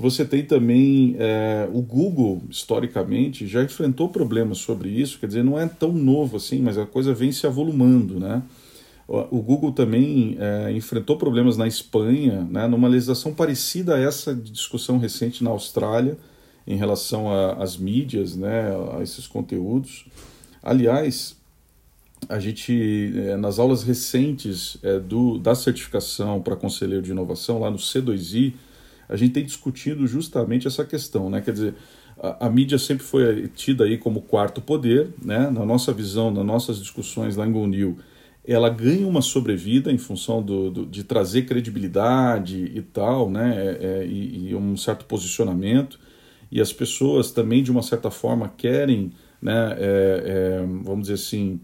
Você 0.00 0.24
tem 0.24 0.44
também 0.44 1.16
é, 1.18 1.68
o 1.72 1.82
Google, 1.82 2.40
historicamente, 2.48 3.48
já 3.48 3.64
enfrentou 3.64 4.08
problemas 4.08 4.58
sobre 4.58 4.88
isso, 4.88 5.18
quer 5.18 5.26
dizer, 5.26 5.42
não 5.42 5.58
é 5.58 5.66
tão 5.66 5.90
novo 5.90 6.36
assim, 6.36 6.60
mas 6.62 6.78
a 6.78 6.86
coisa 6.86 7.12
vem 7.12 7.32
se 7.32 7.48
avolumando, 7.48 8.20
né? 8.20 8.40
O 9.08 9.42
Google 9.42 9.72
também 9.72 10.36
é, 10.38 10.70
enfrentou 10.70 11.16
problemas 11.16 11.56
na 11.56 11.66
Espanha, 11.66 12.46
né, 12.48 12.68
numa 12.68 12.86
legislação 12.86 13.32
parecida 13.34 13.96
a 13.96 13.98
essa 13.98 14.34
discussão 14.34 14.98
recente 14.98 15.42
na 15.42 15.50
Austrália, 15.50 16.16
em 16.64 16.76
relação 16.76 17.32
às 17.58 17.76
mídias, 17.76 18.36
né, 18.36 18.70
a 18.96 19.02
esses 19.02 19.26
conteúdos. 19.26 20.04
Aliás, 20.62 21.36
a 22.28 22.38
gente, 22.38 23.14
é, 23.16 23.36
nas 23.36 23.58
aulas 23.58 23.82
recentes 23.82 24.76
é, 24.82 25.00
do, 25.00 25.38
da 25.38 25.54
certificação 25.54 26.40
para 26.40 26.54
conselheiro 26.54 27.02
de 27.02 27.10
inovação, 27.10 27.58
lá 27.58 27.70
no 27.70 27.78
C2I, 27.78 28.52
a 29.08 29.16
gente 29.16 29.32
tem 29.32 29.44
discutido 29.44 30.06
justamente 30.06 30.66
essa 30.66 30.84
questão, 30.84 31.30
né? 31.30 31.40
Quer 31.40 31.52
dizer, 31.52 31.74
a, 32.20 32.46
a, 32.46 32.50
mídia 32.50 32.78
sempre 32.78 33.04
foi 33.04 33.48
tida 33.48 33.84
aí 33.84 33.96
como 33.96 34.22
quarto 34.22 34.60
poder, 34.60 35.08
né? 35.24 35.50
Na 35.50 35.64
nossa 35.64 35.92
visão, 35.92 36.30
nas 36.30 36.44
nossas 36.44 36.78
discussões 36.78 37.36
lá 37.36 37.46
em 37.46 37.52
Gonil, 37.52 37.98
ela 38.46 38.68
ganha 38.68 39.06
uma 39.06 39.22
sobrevida 39.22 39.92
em 39.92 39.98
função 39.98 40.42
do, 40.42 40.70
do 40.70 40.86
de 40.86 41.04
trazer 41.04 41.42
credibilidade 41.42 42.72
e 42.74 42.82
tal, 42.82 43.30
né? 43.30 43.54
É, 43.56 43.86
é, 43.86 44.06
e, 44.06 44.50
e, 44.50 44.54
um 44.54 44.76
certo 44.76 45.04
posicionamento. 45.04 45.98
E 46.50 46.60
as 46.60 46.72
pessoas 46.72 47.30
também, 47.30 47.62
de 47.62 47.70
uma 47.70 47.82
certa 47.82 48.10
forma, 48.10 48.52
querem, 48.56 49.12
né? 49.40 49.76
É, 49.78 50.60
é 50.60 50.66
vamos 50.82 51.02
dizer 51.08 51.14
assim, 51.14 51.60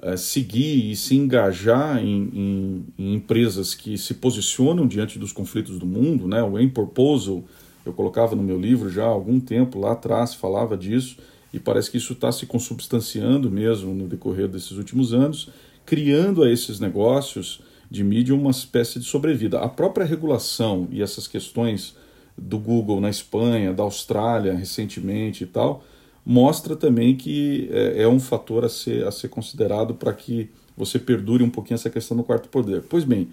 é, 0.00 0.16
seguir 0.16 0.90
e 0.90 0.96
se 0.96 1.16
engajar 1.16 1.98
em, 1.98 2.30
em, 2.32 2.84
em, 2.98 3.14
empresas 3.14 3.74
que 3.74 3.98
se 3.98 4.14
posicionam 4.14 4.86
diante 4.86 5.18
dos 5.18 5.32
conflitos 5.32 5.78
do 5.78 5.86
mundo, 5.86 6.28
né? 6.28 6.42
O 6.42 6.58
Em 6.58 6.68
Proposal, 6.68 7.42
eu 7.84 7.92
colocava 7.92 8.36
no 8.36 8.42
meu 8.42 8.60
livro 8.60 8.90
já 8.90 9.04
há 9.04 9.08
algum 9.08 9.40
tempo 9.40 9.78
lá 9.78 9.92
atrás, 9.92 10.34
falava 10.34 10.76
disso, 10.76 11.16
e 11.52 11.58
parece 11.58 11.90
que 11.90 11.96
isso 11.96 12.12
está 12.12 12.30
se 12.30 12.46
consubstanciando 12.46 13.50
mesmo 13.50 13.94
no 13.94 14.06
decorrer 14.06 14.46
desses 14.48 14.72
últimos 14.72 15.12
anos, 15.12 15.48
criando 15.84 16.42
a 16.42 16.50
esses 16.50 16.78
negócios 16.78 17.60
de 17.90 18.04
mídia 18.04 18.34
uma 18.34 18.50
espécie 18.50 18.98
de 18.98 19.06
sobrevida. 19.06 19.60
A 19.60 19.68
própria 19.68 20.04
regulação 20.04 20.86
e 20.90 21.02
essas 21.02 21.26
questões 21.26 21.96
do 22.36 22.58
Google 22.58 23.00
na 23.00 23.10
Espanha, 23.10 23.72
da 23.72 23.82
Austrália 23.82 24.54
recentemente 24.54 25.44
e 25.44 25.46
tal, 25.46 25.82
mostra 26.28 26.76
também 26.76 27.16
que 27.16 27.70
é, 27.72 28.02
é 28.02 28.08
um 28.08 28.20
fator 28.20 28.62
a 28.62 28.68
ser, 28.68 29.06
a 29.06 29.10
ser 29.10 29.28
considerado 29.28 29.94
para 29.94 30.12
que 30.12 30.50
você 30.76 30.98
perdure 30.98 31.42
um 31.42 31.48
pouquinho 31.48 31.76
essa 31.76 31.88
questão 31.88 32.14
do 32.14 32.22
quarto 32.22 32.50
poder. 32.50 32.82
Pois 32.82 33.02
bem, 33.02 33.28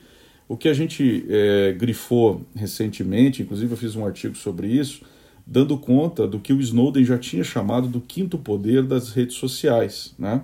o 0.47 0.55
que 0.55 0.69
a 0.69 0.73
gente 0.73 1.25
é, 1.27 1.73
grifou 1.73 2.43
recentemente, 2.55 3.41
inclusive 3.41 3.73
eu 3.73 3.77
fiz 3.77 3.97
um 3.97 4.05
artigo 4.05 4.33
sobre 4.37 4.67
isso, 4.67 5.01
dando 5.45 5.77
conta 5.77 6.25
do 6.25 6.39
que 6.39 6.53
o 6.53 6.61
Snowden 6.61 7.03
já 7.03 7.17
tinha 7.17 7.43
chamado 7.43 7.89
do 7.89 7.99
quinto 7.99 8.37
poder 8.37 8.81
das 8.81 9.09
redes 9.09 9.35
sociais, 9.35 10.15
né? 10.17 10.43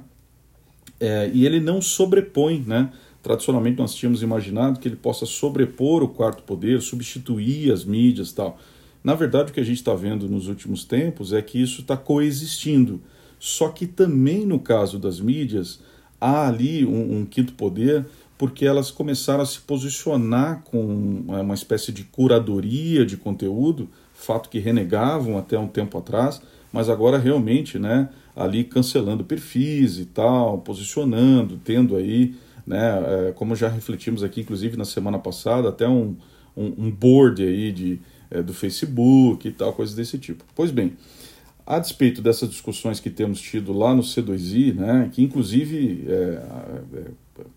É, 1.00 1.32
e 1.34 1.46
ele 1.46 1.62
não 1.62 1.82
sobrepõe, 1.82 2.64
né? 2.68 2.92
Tradicionalmente 3.24 3.78
nós 3.78 3.96
tínhamos 3.96 4.22
imaginado 4.22 4.80
que 4.80 4.90
ele 4.90 4.98
possa 4.98 5.26
sobrepor 5.26 6.04
o 6.04 6.10
quarto 6.10 6.44
poder, 6.44 6.82
substituir 6.82 7.72
as 7.72 7.86
mídias, 7.86 8.34
tal. 8.34 8.60
Na 9.04 9.16
verdade, 9.16 9.52
o 9.52 9.54
que 9.54 9.60
a 9.60 9.66
gente 9.66 9.78
está 9.78 9.94
vendo 9.94 10.30
nos 10.30 10.48
últimos 10.48 10.84
tempos 10.84 11.34
é 11.34 11.42
que 11.42 11.62
isso 11.62 11.82
está 11.82 11.98
coexistindo. 11.98 13.02
Só 13.40 13.70
que 13.70 13.88
também 13.88 14.46
no 14.46 14.60
caso 14.60 15.00
das 15.00 15.20
mídias, 15.20 15.80
há 16.20 16.48
ali 16.48 16.86
um, 16.86 17.18
um, 17.18 17.26
quinto 17.26 17.54
poder, 17.54 18.06
porque 18.38 18.66
elas 18.66 18.92
começaram 18.92 19.42
a 19.42 19.46
se 19.46 19.60
posicionar 19.62 20.62
com 20.64 21.24
uma 21.28 21.56
espécie 21.56 21.92
de 21.92 22.04
curadoria 22.04 23.04
de 23.04 23.18
conteúdo, 23.18 23.90
fato 24.14 24.50
que 24.50 24.60
renegavam 24.60 25.38
até 25.38 25.58
um 25.58 25.68
tempo 25.68 25.98
atrás, 25.98 26.40
mas 26.72 26.88
agora 26.88 27.18
realmente, 27.18 27.80
né, 27.80 28.10
ali 28.36 28.64
cancelando 28.64 29.24
perfis 29.24 29.98
e 29.98 30.06
tal, 30.06 30.60
posicionando, 30.60 31.60
tendo 31.64 31.96
aí, 31.96 32.36
né, 32.66 33.30
é, 33.30 33.32
como 33.32 33.56
já 33.56 33.68
refletimos 33.68 34.24
aqui, 34.24 34.42
inclusive 34.42 34.78
na 34.78 34.86
semana 34.86 35.18
passada, 35.18 35.70
até 35.70 35.88
um, 35.88 36.16
um, 36.56 36.74
um 36.78 36.92
board 36.92 37.44
aí 37.44 37.72
de 37.72 38.00
é, 38.32 38.42
do 38.42 38.54
Facebook 38.54 39.48
e 39.48 39.52
tal, 39.52 39.74
coisas 39.74 39.94
desse 39.94 40.18
tipo. 40.18 40.44
Pois 40.56 40.72
bem, 40.72 40.94
a 41.66 41.78
despeito 41.78 42.22
dessas 42.22 42.50
discussões 42.50 43.00
que 43.00 43.10
temos 43.10 43.40
tido 43.40 43.72
lá 43.74 43.94
no 43.94 44.02
C2I, 44.02 44.74
né, 44.74 45.10
que 45.14 45.22
inclusive 45.22 46.06
é, 46.08 46.14
é, 46.94 47.06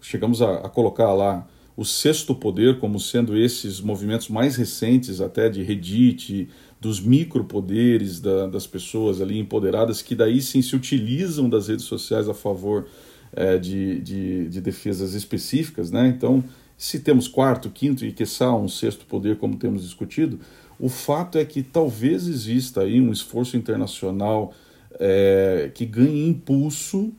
chegamos 0.00 0.42
a, 0.42 0.58
a, 0.58 0.68
colocar 0.68 1.12
lá 1.12 1.46
o 1.76 1.84
sexto 1.84 2.34
poder 2.34 2.78
como 2.78 3.00
sendo 3.00 3.36
esses 3.36 3.80
movimentos 3.80 4.28
mais 4.28 4.56
recentes 4.56 5.20
até 5.20 5.48
de 5.48 5.62
Reddit, 5.62 6.48
dos 6.80 7.00
micropoderes 7.00 8.20
da, 8.20 8.46
das 8.46 8.66
pessoas 8.66 9.20
ali 9.20 9.38
empoderadas, 9.38 10.02
que 10.02 10.14
daí 10.14 10.40
sim 10.40 10.60
se 10.60 10.76
utilizam 10.76 11.48
das 11.48 11.68
redes 11.68 11.86
sociais 11.86 12.28
a 12.28 12.34
favor 12.34 12.86
é, 13.32 13.58
de, 13.58 14.00
de, 14.00 14.48
de 14.48 14.60
defesas 14.60 15.14
específicas, 15.14 15.90
né? 15.90 16.06
Então, 16.06 16.44
se 16.76 17.00
temos 17.00 17.26
quarto, 17.26 17.70
quinto 17.70 18.04
e, 18.04 18.12
quiçá, 18.12 18.54
um 18.54 18.68
sexto 18.68 19.06
poder, 19.06 19.38
como 19.38 19.56
temos 19.56 19.82
discutido, 19.82 20.38
o 20.78 20.88
fato 20.88 21.38
é 21.38 21.44
que 21.44 21.62
talvez 21.62 22.26
exista 22.26 22.82
aí 22.82 23.00
um 23.00 23.12
esforço 23.12 23.56
internacional 23.56 24.52
é, 24.98 25.70
que 25.74 25.84
ganhe 25.84 26.28
impulso 26.28 27.12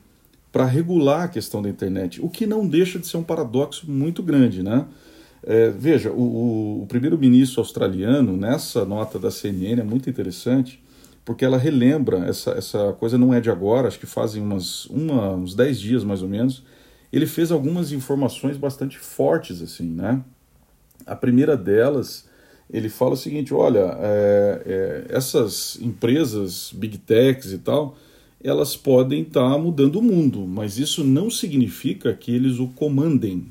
para 0.52 0.64
regular 0.64 1.24
a 1.24 1.28
questão 1.28 1.60
da 1.60 1.68
internet, 1.68 2.20
o 2.22 2.30
que 2.30 2.46
não 2.46 2.66
deixa 2.66 2.98
de 2.98 3.06
ser 3.06 3.18
um 3.18 3.22
paradoxo 3.22 3.90
muito 3.90 4.22
grande, 4.22 4.62
né? 4.62 4.86
É, 5.42 5.70
veja, 5.70 6.10
o, 6.10 6.82
o 6.82 6.86
primeiro-ministro 6.86 7.60
australiano, 7.60 8.36
nessa 8.36 8.84
nota 8.84 9.18
da 9.18 9.30
CNN, 9.30 9.80
é 9.80 9.84
muito 9.84 10.08
interessante, 10.08 10.82
porque 11.24 11.44
ela 11.44 11.58
relembra, 11.58 12.24
essa, 12.26 12.52
essa 12.52 12.92
coisa 12.94 13.18
não 13.18 13.34
é 13.34 13.40
de 13.40 13.50
agora, 13.50 13.86
acho 13.86 13.98
que 13.98 14.06
fazem 14.06 14.42
umas, 14.42 14.86
uma, 14.86 15.34
uns 15.34 15.54
10 15.54 15.78
dias 15.78 16.04
mais 16.04 16.22
ou 16.22 16.28
menos, 16.28 16.64
ele 17.12 17.26
fez 17.26 17.52
algumas 17.52 17.92
informações 17.92 18.56
bastante 18.56 18.98
fortes, 18.98 19.62
assim, 19.62 19.88
né? 19.88 20.22
A 21.04 21.14
primeira 21.14 21.56
delas 21.56 22.25
ele 22.70 22.88
fala 22.88 23.12
o 23.12 23.16
seguinte: 23.16 23.54
olha, 23.54 23.96
é, 24.00 24.62
é, 24.66 25.16
essas 25.16 25.78
empresas, 25.80 26.72
big 26.74 26.98
techs 26.98 27.52
e 27.52 27.58
tal, 27.58 27.96
elas 28.42 28.76
podem 28.76 29.22
estar 29.22 29.52
tá 29.52 29.58
mudando 29.58 29.96
o 29.96 30.02
mundo, 30.02 30.46
mas 30.46 30.78
isso 30.78 31.04
não 31.04 31.30
significa 31.30 32.12
que 32.14 32.34
eles 32.34 32.58
o 32.58 32.68
comandem. 32.68 33.46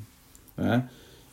Né? 0.56 0.88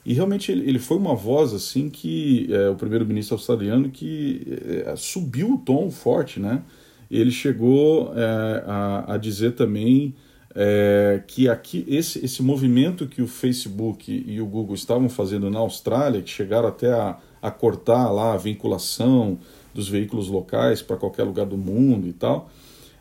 E 0.05 0.13
realmente 0.13 0.51
ele, 0.51 0.67
ele 0.67 0.79
foi 0.79 0.97
uma 0.97 1.15
voz 1.15 1.53
assim 1.53 1.89
que 1.89 2.47
é, 2.51 2.69
o 2.69 2.75
primeiro-ministro 2.75 3.35
australiano 3.35 3.89
que 3.89 4.41
é, 4.85 4.95
subiu 4.95 5.53
o 5.53 5.57
tom 5.57 5.89
forte, 5.89 6.39
né? 6.39 6.61
Ele 7.09 7.31
chegou 7.31 8.11
é, 8.15 8.63
a, 8.65 9.13
a, 9.13 9.17
dizer 9.17 9.51
também 9.51 10.15
é, 10.55 11.21
que 11.27 11.47
aqui 11.47 11.85
esse, 11.87 12.25
esse 12.25 12.41
movimento 12.41 13.07
que 13.07 13.21
o 13.21 13.27
Facebook 13.27 14.11
e 14.25 14.41
o 14.41 14.45
Google 14.45 14.73
estavam 14.73 15.07
fazendo 15.07 15.49
na 15.49 15.59
Austrália, 15.59 16.21
que 16.21 16.29
chegaram 16.29 16.67
até 16.67 16.91
a, 16.91 17.17
a 17.43 17.51
cortar 17.51 18.09
lá 18.09 18.33
a 18.33 18.37
vinculação 18.37 19.37
dos 19.73 19.89
veículos 19.89 20.29
locais 20.29 20.81
para 20.81 20.95
qualquer 20.95 21.23
lugar 21.23 21.45
do 21.45 21.57
mundo 21.57 22.07
e 22.07 22.13
tal, 22.13 22.49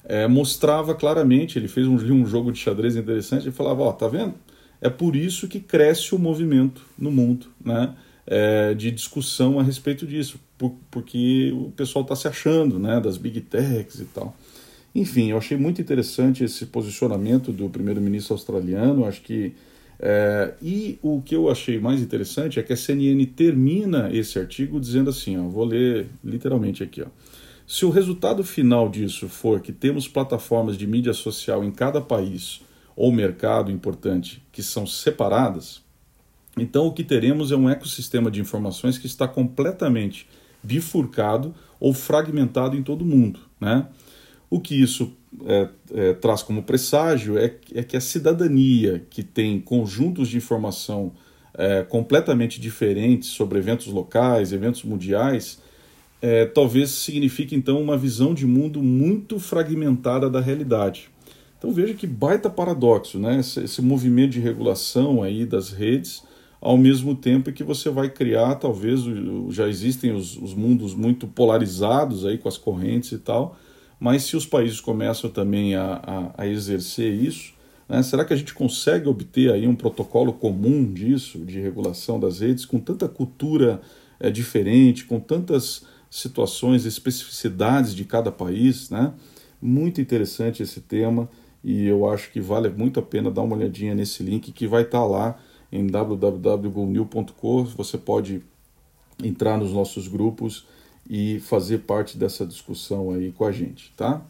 é, 0.04 0.26
mostrava 0.26 0.96
claramente, 0.96 1.56
ele 1.56 1.68
fez 1.68 1.86
um, 1.86 1.94
um 2.12 2.26
jogo 2.26 2.50
de 2.50 2.58
xadrez 2.58 2.96
interessante, 2.96 3.44
ele 3.44 3.52
falava, 3.52 3.82
ó, 3.82 3.90
oh, 3.90 3.92
tá 3.92 4.08
vendo? 4.08 4.34
É 4.80 4.90
por 4.90 5.14
isso 5.14 5.46
que 5.46 5.60
cresce 5.60 6.12
o 6.12 6.18
movimento 6.18 6.82
no 6.98 7.12
mundo, 7.12 7.46
né? 7.64 7.94
É, 8.26 8.74
de 8.74 8.90
discussão 8.90 9.58
a 9.58 9.62
respeito 9.62 10.06
disso, 10.06 10.40
por, 10.56 10.74
porque 10.90 11.52
o 11.52 11.72
pessoal 11.72 12.02
está 12.02 12.14
se 12.14 12.28
achando, 12.28 12.78
né, 12.78 13.00
das 13.00 13.16
big 13.16 13.40
techs 13.40 14.00
e 14.00 14.04
tal. 14.04 14.36
Enfim, 14.94 15.30
eu 15.30 15.38
achei 15.38 15.56
muito 15.56 15.80
interessante 15.80 16.44
esse 16.44 16.66
posicionamento 16.66 17.50
do 17.50 17.68
primeiro-ministro 17.68 18.34
australiano. 18.34 19.04
Acho 19.04 19.22
que 19.22 19.54
é, 20.04 20.54
e 20.60 20.98
o 21.00 21.22
que 21.22 21.36
eu 21.36 21.48
achei 21.48 21.78
mais 21.78 22.00
interessante 22.00 22.58
é 22.58 22.62
que 22.62 22.72
a 22.72 22.76
CNN 22.76 23.24
termina 23.26 24.10
esse 24.12 24.36
artigo 24.36 24.80
dizendo 24.80 25.10
assim, 25.10 25.38
ó, 25.38 25.44
vou 25.48 25.64
ler 25.64 26.08
literalmente 26.24 26.82
aqui, 26.82 27.02
ó. 27.02 27.06
Se 27.64 27.86
o 27.86 27.90
resultado 27.90 28.42
final 28.42 28.88
disso 28.88 29.28
for 29.28 29.60
que 29.60 29.70
temos 29.72 30.08
plataformas 30.08 30.76
de 30.76 30.88
mídia 30.88 31.12
social 31.12 31.62
em 31.62 31.70
cada 31.70 32.00
país 32.00 32.60
ou 32.96 33.12
mercado 33.12 33.70
importante 33.70 34.42
que 34.50 34.60
são 34.60 34.84
separadas, 34.84 35.80
então 36.58 36.88
o 36.88 36.92
que 36.92 37.04
teremos 37.04 37.52
é 37.52 37.56
um 37.56 37.70
ecossistema 37.70 38.28
de 38.28 38.40
informações 38.40 38.98
que 38.98 39.06
está 39.06 39.28
completamente 39.28 40.26
bifurcado 40.60 41.54
ou 41.78 41.94
fragmentado 41.94 42.76
em 42.76 42.82
todo 42.82 43.02
o 43.02 43.06
mundo, 43.06 43.38
né? 43.60 43.86
O 44.52 44.60
que 44.60 44.74
isso 44.74 45.14
é, 45.46 45.68
é, 45.94 46.12
traz 46.12 46.42
como 46.42 46.62
presságio 46.62 47.38
é, 47.38 47.54
é, 47.74 47.82
que 47.82 47.96
a 47.96 48.00
cidadania, 48.02 49.02
que 49.08 49.22
tem 49.22 49.58
conjuntos 49.58 50.28
de 50.28 50.36
informação 50.36 51.10
é, 51.54 51.82
completamente 51.82 52.60
diferentes 52.60 53.30
sobre 53.30 53.58
eventos 53.58 53.86
locais, 53.86 54.52
eventos 54.52 54.84
mundiais, 54.84 55.58
é, 56.20 56.44
talvez 56.44 56.90
signifique 56.90 57.54
então 57.54 57.80
uma 57.80 57.96
visão 57.96 58.34
de 58.34 58.46
mundo 58.46 58.82
muito 58.82 59.40
fragmentada 59.40 60.28
da 60.28 60.38
realidade. 60.38 61.08
Então 61.56 61.72
veja 61.72 61.94
que 61.94 62.06
baita 62.06 62.50
paradoxo, 62.50 63.18
né? 63.18 63.40
Esse, 63.40 63.60
esse, 63.60 63.80
movimento 63.80 64.32
de 64.32 64.40
regulação 64.40 65.22
aí 65.22 65.46
das 65.46 65.70
redes, 65.70 66.24
ao 66.60 66.76
mesmo 66.76 67.14
tempo 67.14 67.50
que 67.52 67.64
você 67.64 67.88
vai 67.88 68.10
criar, 68.10 68.56
talvez 68.56 69.00
já 69.48 69.66
existem 69.66 70.12
os, 70.12 70.36
os 70.36 70.52
mundos 70.52 70.94
muito 70.94 71.26
polarizados 71.26 72.26
aí 72.26 72.36
com 72.36 72.50
as 72.50 72.58
correntes 72.58 73.12
e 73.12 73.18
tal, 73.18 73.56
mas 74.02 74.24
se 74.24 74.36
os 74.36 74.44
países 74.44 74.80
começam 74.80 75.30
também 75.30 75.76
a, 75.76 76.32
a, 76.36 76.42
a 76.42 76.46
exercer 76.48 77.14
isso, 77.14 77.54
né, 77.88 78.02
será 78.02 78.24
que 78.24 78.32
a 78.32 78.36
gente 78.36 78.52
consegue 78.52 79.08
obter 79.08 79.52
aí 79.52 79.64
um 79.64 79.76
protocolo 79.76 80.32
comum 80.32 80.92
disso, 80.92 81.38
de 81.38 81.60
regulação 81.60 82.18
das 82.18 82.40
redes, 82.40 82.64
com 82.64 82.80
tanta 82.80 83.08
cultura 83.08 83.80
é, 84.18 84.28
diferente, 84.28 85.04
com 85.04 85.20
tantas 85.20 85.86
situações, 86.10 86.84
especificidades 86.84 87.94
de 87.94 88.04
cada 88.04 88.32
país, 88.32 88.90
né? 88.90 89.14
Muito 89.60 90.00
interessante 90.00 90.64
esse 90.64 90.80
tema 90.80 91.30
e 91.62 91.86
eu 91.86 92.10
acho 92.10 92.32
que 92.32 92.40
vale 92.40 92.68
muito 92.70 92.98
a 92.98 93.02
pena 93.04 93.30
dar 93.30 93.42
uma 93.42 93.54
olhadinha 93.54 93.94
nesse 93.94 94.24
link 94.24 94.50
que 94.50 94.66
vai 94.66 94.82
estar 94.82 94.98
tá 94.98 95.06
lá 95.06 95.38
em 95.70 95.86
www.gonil.com. 95.86 97.64
Você 97.66 97.96
pode 97.96 98.42
entrar 99.22 99.56
nos 99.56 99.72
nossos 99.72 100.08
grupos 100.08 100.66
e 101.14 101.40
fazer 101.40 101.80
parte 101.80 102.16
dessa 102.16 102.46
discussão 102.46 103.10
aí 103.10 103.32
com 103.32 103.44
a 103.44 103.52
gente, 103.52 103.92
tá? 103.94 104.24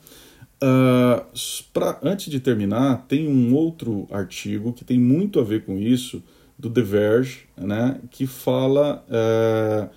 Uh, 0.60 1.24
pra, 1.72 2.00
antes 2.02 2.28
de 2.28 2.40
terminar, 2.40 3.06
tem 3.06 3.28
um 3.28 3.54
outro 3.54 4.08
artigo 4.10 4.72
que 4.72 4.84
tem 4.84 4.98
muito 4.98 5.38
a 5.38 5.44
ver 5.44 5.64
com 5.64 5.78
isso, 5.78 6.20
do 6.58 6.68
The 6.68 6.82
Verge, 6.82 7.44
né, 7.56 8.00
que 8.10 8.26
fala 8.26 9.04
uh, 9.08 9.88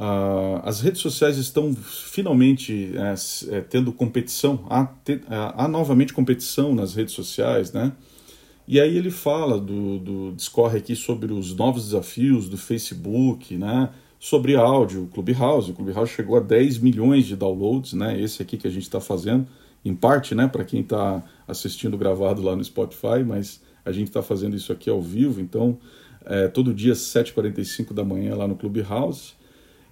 uh, 0.00 0.60
as 0.62 0.80
redes 0.80 1.00
sociais 1.00 1.36
estão 1.38 1.74
finalmente 1.74 2.92
uh, 2.94 3.62
tendo 3.68 3.92
competição, 3.92 4.64
há, 4.70 4.86
te, 4.86 5.20
há, 5.28 5.66
novamente 5.66 6.12
competição 6.12 6.72
nas 6.72 6.94
redes 6.94 7.14
sociais, 7.14 7.72
né? 7.72 7.92
E 8.66 8.80
aí 8.80 8.96
ele 8.96 9.10
fala 9.10 9.60
do, 9.60 9.98
do 9.98 10.32
discorre 10.36 10.78
aqui 10.78 10.94
sobre 10.94 11.32
os 11.32 11.54
novos 11.56 11.86
desafios 11.86 12.48
do 12.48 12.56
Facebook, 12.56 13.56
né? 13.56 13.90
Sobre 14.20 14.54
áudio, 14.54 15.08
Clubhouse. 15.14 15.70
O 15.70 15.74
Clubhouse 15.74 16.12
chegou 16.12 16.36
a 16.36 16.40
10 16.40 16.78
milhões 16.78 17.24
de 17.24 17.34
downloads, 17.34 17.94
né? 17.94 18.20
Esse 18.20 18.42
aqui 18.42 18.58
que 18.58 18.68
a 18.68 18.70
gente 18.70 18.82
está 18.82 19.00
fazendo, 19.00 19.46
em 19.82 19.94
parte, 19.94 20.34
né, 20.34 20.46
para 20.46 20.62
quem 20.62 20.82
está 20.82 21.24
assistindo 21.48 21.96
gravado 21.96 22.42
lá 22.42 22.54
no 22.54 22.62
Spotify, 22.62 23.24
mas 23.26 23.62
a 23.82 23.90
gente 23.90 24.08
está 24.08 24.20
fazendo 24.20 24.54
isso 24.54 24.70
aqui 24.70 24.90
ao 24.90 25.00
vivo, 25.00 25.40
então 25.40 25.78
é, 26.26 26.48
todo 26.48 26.74
dia 26.74 26.92
7h45 26.92 27.94
da 27.94 28.04
manhã 28.04 28.36
lá 28.36 28.46
no 28.46 28.56
Clubhouse. 28.56 29.32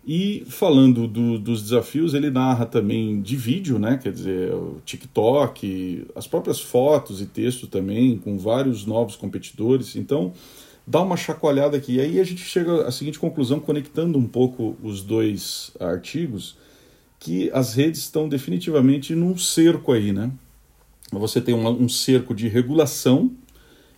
E 0.07 0.45
falando 0.47 1.09
do, 1.09 1.38
dos 1.38 1.62
desafios, 1.62 2.12
ele 2.14 2.31
narra 2.31 2.67
também 2.67 3.21
de 3.21 3.37
vídeo, 3.37 3.79
né? 3.79 3.99
Quer 3.99 4.12
dizer, 4.12 4.53
o 4.55 4.81
TikTok, 4.85 6.07
as 6.14 6.27
próprias 6.27 6.61
fotos 6.61 7.21
e 7.21 7.27
texto 7.27 7.67
também, 7.67 8.17
com 8.17 8.38
vários 8.38 8.87
novos 8.87 9.17
competidores. 9.17 9.97
Então, 9.97 10.33
dá 10.88 11.03
uma 11.03 11.16
chacoalhada 11.16 11.77
aqui. 11.77 11.96
E 11.96 12.01
aí 12.01 12.18
a 12.18 12.24
gente 12.24 12.40
chega 12.40 12.87
à 12.87 12.90
seguinte 12.90 13.18
conclusão, 13.18 13.61
conectando 13.61 14.18
um 14.18 14.27
pouco 14.27 14.77
os 14.83 15.03
dois 15.03 15.70
artigos, 15.79 16.57
que 17.20 17.51
as 17.53 17.74
redes 17.74 18.01
estão 18.01 18.29
definitivamente 18.29 19.14
num 19.14 19.37
cerco 19.37 19.92
aí, 19.92 20.12
né? 20.12 20.31
Você 21.12 21.40
tem 21.40 21.55
um, 21.55 21.68
um 21.68 21.88
cerco 21.88 22.35
de 22.35 22.48
regulação 22.48 23.31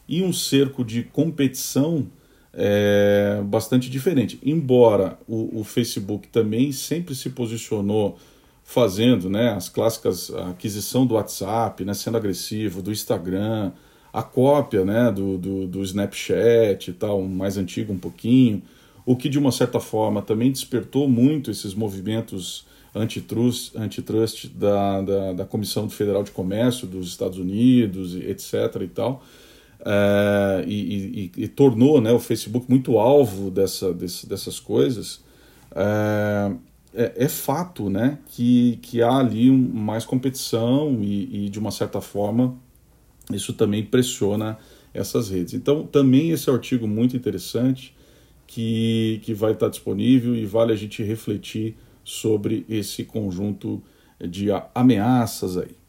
e 0.09 0.23
um 0.23 0.33
cerco 0.33 0.85
de 0.85 1.05
competição 1.05 2.09
é, 2.53 3.41
bastante 3.45 3.89
diferente. 3.89 4.41
Embora 4.43 5.17
o, 5.29 5.61
o, 5.61 5.65
Facebook 5.65 6.29
também 6.29 6.73
sempre 6.73 7.15
se 7.15 7.31
posicionou 7.31 8.19
fazendo 8.65 9.29
né, 9.29 9.51
as 9.51 9.69
clássicas 9.69 10.33
aquisição 10.51 11.07
do 11.07 11.15
WhatsApp, 11.15 11.85
né, 11.85 11.95
sendo 11.95 12.17
agressivo, 12.17 12.83
do 12.83 12.91
Instagram, 12.91 13.73
a 14.13 14.23
cópia 14.23 14.85
né, 14.85 15.11
do, 15.11 15.39
do, 15.39 15.67
do 15.67 15.83
Snapchat 15.83 16.91
e 16.91 16.95
tal, 16.95 17.23
mais 17.23 17.57
antigo 17.57 17.93
um 17.93 17.99
pouquinho, 17.99 18.63
o 19.07 19.17
que 19.17 19.29
de 19.29 19.39
uma 19.39 19.53
certa 19.53 19.81
forma 19.81 20.21
também 20.23 20.51
despertou 20.51 21.09
muito 21.09 21.51
esses 21.51 21.75
movimentos 21.75 22.67
antitrust, 22.95 23.77
antitrust 23.77 24.49
da, 24.49 25.01
da, 25.01 25.33
da 25.33 25.45
Comissão 25.45 25.89
Federal 25.89 26.23
de 26.23 26.31
Comércio 26.31 26.87
dos 26.87 27.09
Estados 27.09 27.39
Unidos, 27.39 28.15
etc. 28.17 28.83
e 28.83 28.89
tal, 28.89 29.23
é, 29.85 30.65
e, 30.67 31.31
e, 31.37 31.45
e, 31.45 31.49
tornou 31.49 32.01
né, 32.01 32.13
o 32.13 32.19
Facebook 32.19 32.67
muito 32.69 32.99
alvo 32.99 33.51
dessa, 33.51 33.95
desse, 33.95 34.29
dessas 34.29 34.59
coisas, 34.59 35.23
é, 35.75 36.53
é, 36.93 37.13
é, 37.25 37.29
fato 37.29 37.89
né, 37.89 38.19
que, 38.27 38.79
que 38.83 39.01
há 39.01 39.19
ali 39.19 39.51
mais 39.51 40.05
competição 40.05 40.99
e, 41.01 41.47
e 41.47 41.49
de 41.49 41.59
uma 41.59 41.71
certa 41.71 42.01
forma 42.01 42.57
isso 43.33 43.53
também 43.53 43.85
pressiona 43.85 44.59
essas 44.93 45.31
redes. 45.31 45.55
Então, 45.55 45.87
também 45.87 46.31
esse 46.31 46.51
artigo 46.51 46.87
muito 46.87 47.17
interessante 47.17 47.95
que, 48.47 49.21
que 49.23 49.33
vai 49.33 49.53
estar 49.53 49.69
disponível 49.69 50.35
e 50.35 50.45
vale 50.45 50.73
a 50.73 50.77
gente 50.77 51.03
refletir 51.03 51.77
sobre 52.05 52.65
esse 52.69 53.05
conjunto 53.05 53.83
de 54.21 54.49
ameaças 54.75 55.57
aí. 55.57 55.81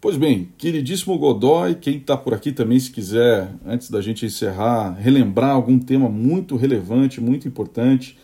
Pois 0.00 0.16
bem, 0.16 0.48
queridíssimo 0.56 1.18
Godoy, 1.18 1.74
quem 1.74 1.96
está 1.96 2.16
por 2.16 2.32
aqui 2.32 2.52
também, 2.52 2.78
se 2.78 2.90
quiser, 2.90 3.52
antes 3.66 3.90
da 3.90 4.00
gente 4.00 4.24
encerrar, 4.24 4.92
relembrar 4.92 5.50
algum 5.50 5.76
tema 5.76 6.08
muito 6.08 6.54
relevante, 6.54 7.20
muito 7.20 7.48
importante. 7.48 8.16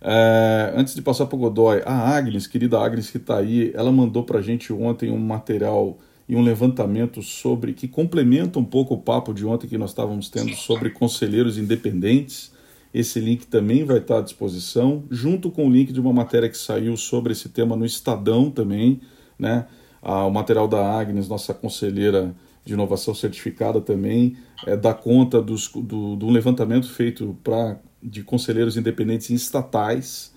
É, 0.00 0.72
antes 0.74 0.92
de 0.92 1.00
passar 1.00 1.26
para 1.26 1.36
o 1.36 1.38
Godoy, 1.38 1.82
a 1.86 2.16
Agnes, 2.16 2.48
querida 2.48 2.80
Agnes 2.80 3.10
que 3.10 3.16
está 3.16 3.38
aí, 3.38 3.70
ela 3.74 3.92
mandou 3.92 4.24
para 4.24 4.40
a 4.40 4.42
gente 4.42 4.72
ontem 4.72 5.10
um 5.10 5.18
material 5.18 5.98
e 6.30 6.36
um 6.36 6.42
levantamento 6.42 7.24
sobre 7.24 7.72
que 7.72 7.88
complementa 7.88 8.56
um 8.56 8.64
pouco 8.64 8.94
o 8.94 8.98
papo 8.98 9.34
de 9.34 9.44
ontem 9.44 9.66
que 9.66 9.76
nós 9.76 9.90
estávamos 9.90 10.30
tendo 10.30 10.54
sobre 10.54 10.90
conselheiros 10.90 11.58
independentes. 11.58 12.52
Esse 12.94 13.18
link 13.18 13.48
também 13.48 13.82
vai 13.82 13.98
estar 13.98 14.18
à 14.18 14.20
disposição, 14.20 15.02
junto 15.10 15.50
com 15.50 15.66
o 15.66 15.70
link 15.70 15.92
de 15.92 15.98
uma 15.98 16.12
matéria 16.12 16.48
que 16.48 16.56
saiu 16.56 16.96
sobre 16.96 17.32
esse 17.32 17.48
tema 17.48 17.74
no 17.74 17.84
Estadão 17.84 18.48
também, 18.48 19.00
né? 19.36 19.66
Ah, 20.00 20.24
o 20.24 20.30
material 20.30 20.68
da 20.68 20.80
Agnes, 21.00 21.28
nossa 21.28 21.52
conselheira 21.52 22.32
de 22.64 22.74
inovação 22.74 23.12
certificada 23.12 23.80
também, 23.80 24.36
é, 24.68 24.76
dá 24.76 24.94
conta 24.94 25.42
dos, 25.42 25.66
do, 25.66 26.14
do 26.14 26.30
levantamento 26.30 26.88
feito 26.88 27.36
pra, 27.42 27.76
de 28.00 28.22
conselheiros 28.22 28.76
independentes 28.76 29.30
em 29.30 29.34
estatais 29.34 30.32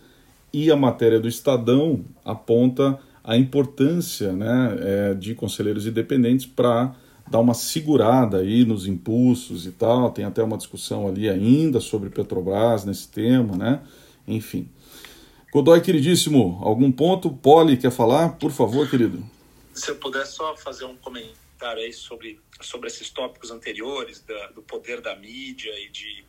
e 0.51 0.71
a 0.71 0.75
matéria 0.75 1.19
do 1.19 1.27
Estadão 1.27 2.03
aponta 2.25 2.97
a 3.23 3.37
importância 3.37 4.33
né, 4.33 4.77
é, 4.79 5.13
de 5.13 5.33
conselheiros 5.33 5.87
independentes 5.87 6.45
para 6.45 6.93
dar 7.29 7.39
uma 7.39 7.53
segurada 7.53 8.39
aí 8.39 8.65
nos 8.65 8.85
impulsos 8.85 9.65
e 9.65 9.71
tal. 9.71 10.11
Tem 10.11 10.25
até 10.25 10.43
uma 10.43 10.57
discussão 10.57 11.07
ali 11.07 11.29
ainda 11.29 11.79
sobre 11.79 12.09
Petrobras 12.09 12.83
nesse 12.83 13.07
tema, 13.07 13.55
né? 13.55 13.81
Enfim. 14.27 14.67
Godoy, 15.51 15.81
queridíssimo, 15.81 16.59
algum 16.63 16.91
ponto? 16.91 17.29
Poli 17.29 17.77
quer 17.77 17.91
falar? 17.91 18.29
Por 18.37 18.51
favor, 18.51 18.89
querido. 18.89 19.23
Se 19.73 19.91
eu 19.91 19.95
puder 19.95 20.25
só 20.25 20.55
fazer 20.57 20.85
um 20.85 20.95
comentário 20.97 21.81
aí 21.81 21.93
sobre, 21.93 22.39
sobre 22.59 22.87
esses 22.87 23.09
tópicos 23.09 23.51
anteriores, 23.51 24.19
da, 24.27 24.47
do 24.47 24.61
poder 24.61 24.99
da 24.99 25.15
mídia 25.15 25.71
e 25.79 25.89
de, 25.89 26.25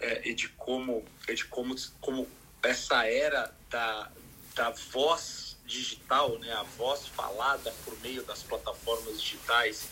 é, 0.00 0.28
e 0.30 0.34
de, 0.34 0.48
como, 0.50 1.02
de 1.26 1.44
como, 1.44 1.74
como 2.00 2.26
essa 2.62 3.04
era 3.04 3.52
da, 3.68 4.10
da 4.54 4.70
voz 4.92 5.47
digital, 5.68 6.38
né, 6.38 6.50
a 6.52 6.62
voz 6.62 7.06
falada 7.06 7.72
por 7.84 7.96
meio 8.00 8.24
das 8.24 8.42
plataformas 8.42 9.20
digitais 9.20 9.88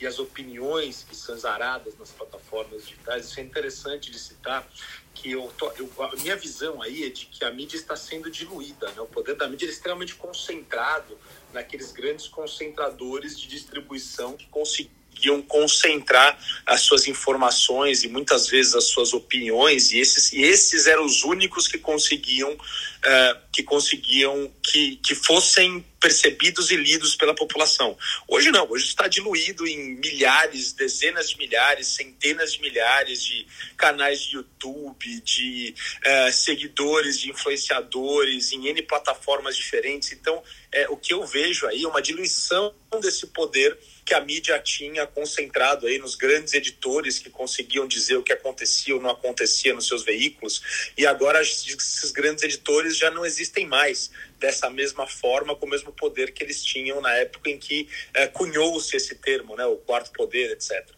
e 0.00 0.06
as 0.06 0.18
opiniões 0.18 1.04
que 1.08 1.14
são 1.14 1.38
zaradas 1.38 1.96
nas 1.98 2.10
plataformas 2.10 2.84
digitais. 2.84 3.26
Isso 3.26 3.38
é 3.38 3.42
interessante 3.42 4.10
de 4.10 4.18
citar, 4.18 4.68
que 5.14 5.30
eu, 5.30 5.52
tô, 5.56 5.70
eu, 5.72 5.90
a 6.02 6.16
minha 6.16 6.36
visão 6.36 6.82
aí 6.82 7.04
é 7.04 7.10
de 7.10 7.26
que 7.26 7.44
a 7.44 7.50
mídia 7.50 7.76
está 7.76 7.94
sendo 7.94 8.30
diluída, 8.30 8.90
né? 8.92 9.00
o 9.00 9.06
poder 9.06 9.36
da 9.36 9.46
mídia 9.46 9.66
é 9.66 9.68
extremamente 9.68 10.14
concentrado 10.14 11.16
naqueles 11.52 11.92
grandes 11.92 12.26
concentradores 12.26 13.38
de 13.38 13.46
distribuição 13.46 14.36
que 14.36 14.46
conseguiram 14.46 14.99
conseguiam 15.20 15.42
concentrar 15.42 16.38
as 16.64 16.80
suas 16.80 17.06
informações 17.06 18.02
e 18.02 18.08
muitas 18.08 18.48
vezes 18.48 18.74
as 18.74 18.84
suas 18.84 19.12
opiniões 19.12 19.92
e 19.92 19.98
esses, 19.98 20.32
e 20.32 20.42
esses 20.42 20.86
eram 20.86 21.04
os 21.04 21.22
únicos 21.24 21.68
que 21.68 21.78
conseguiam 21.78 22.52
uh, 22.52 23.40
que 23.52 23.62
conseguiam 23.62 24.50
que, 24.62 24.96
que 24.96 25.14
fossem 25.14 25.84
percebidos 26.00 26.70
e 26.70 26.76
lidos 26.76 27.14
pela 27.14 27.34
população. 27.34 27.96
Hoje 28.26 28.50
não, 28.50 28.66
hoje 28.70 28.86
está 28.86 29.06
diluído 29.06 29.66
em 29.66 29.96
milhares, 29.96 30.72
dezenas 30.72 31.28
de 31.28 31.36
milhares, 31.36 31.88
centenas 31.88 32.54
de 32.54 32.62
milhares 32.62 33.22
de 33.22 33.46
canais 33.76 34.22
de 34.22 34.36
YouTube, 34.36 35.20
de 35.20 35.74
uh, 35.98 36.32
seguidores, 36.32 37.18
de 37.18 37.30
influenciadores, 37.30 38.52
em 38.52 38.68
N 38.68 38.82
plataformas 38.82 39.56
diferentes. 39.56 40.12
Então, 40.12 40.38
uh, 40.38 40.92
o 40.92 40.96
que 40.96 41.12
eu 41.12 41.26
vejo 41.26 41.66
aí 41.66 41.82
é 41.82 41.88
uma 41.88 42.00
diluição 42.00 42.74
desse 42.98 43.26
poder 43.26 43.78
que 44.10 44.14
a 44.14 44.20
mídia 44.20 44.58
tinha 44.58 45.06
concentrado 45.06 45.86
aí 45.86 45.96
nos 45.96 46.16
grandes 46.16 46.52
editores 46.52 47.20
que 47.20 47.30
conseguiam 47.30 47.86
dizer 47.86 48.16
o 48.16 48.24
que 48.24 48.32
acontecia 48.32 48.92
ou 48.92 49.00
não 49.00 49.08
acontecia 49.08 49.72
nos 49.72 49.86
seus 49.86 50.02
veículos. 50.02 50.90
E 50.98 51.06
agora 51.06 51.40
esses 51.40 52.10
grandes 52.10 52.42
editores 52.42 52.96
já 52.96 53.08
não 53.08 53.24
existem 53.24 53.68
mais 53.68 54.10
dessa 54.36 54.68
mesma 54.68 55.06
forma, 55.06 55.54
com 55.54 55.64
o 55.64 55.68
mesmo 55.68 55.92
poder 55.92 56.32
que 56.32 56.42
eles 56.42 56.60
tinham 56.60 57.00
na 57.00 57.14
época 57.18 57.50
em 57.50 57.56
que 57.56 57.88
é, 58.12 58.26
cunhou-se 58.26 58.96
esse 58.96 59.14
termo, 59.14 59.54
né, 59.54 59.64
o 59.64 59.76
quarto 59.76 60.10
poder, 60.10 60.50
etc. 60.50 60.90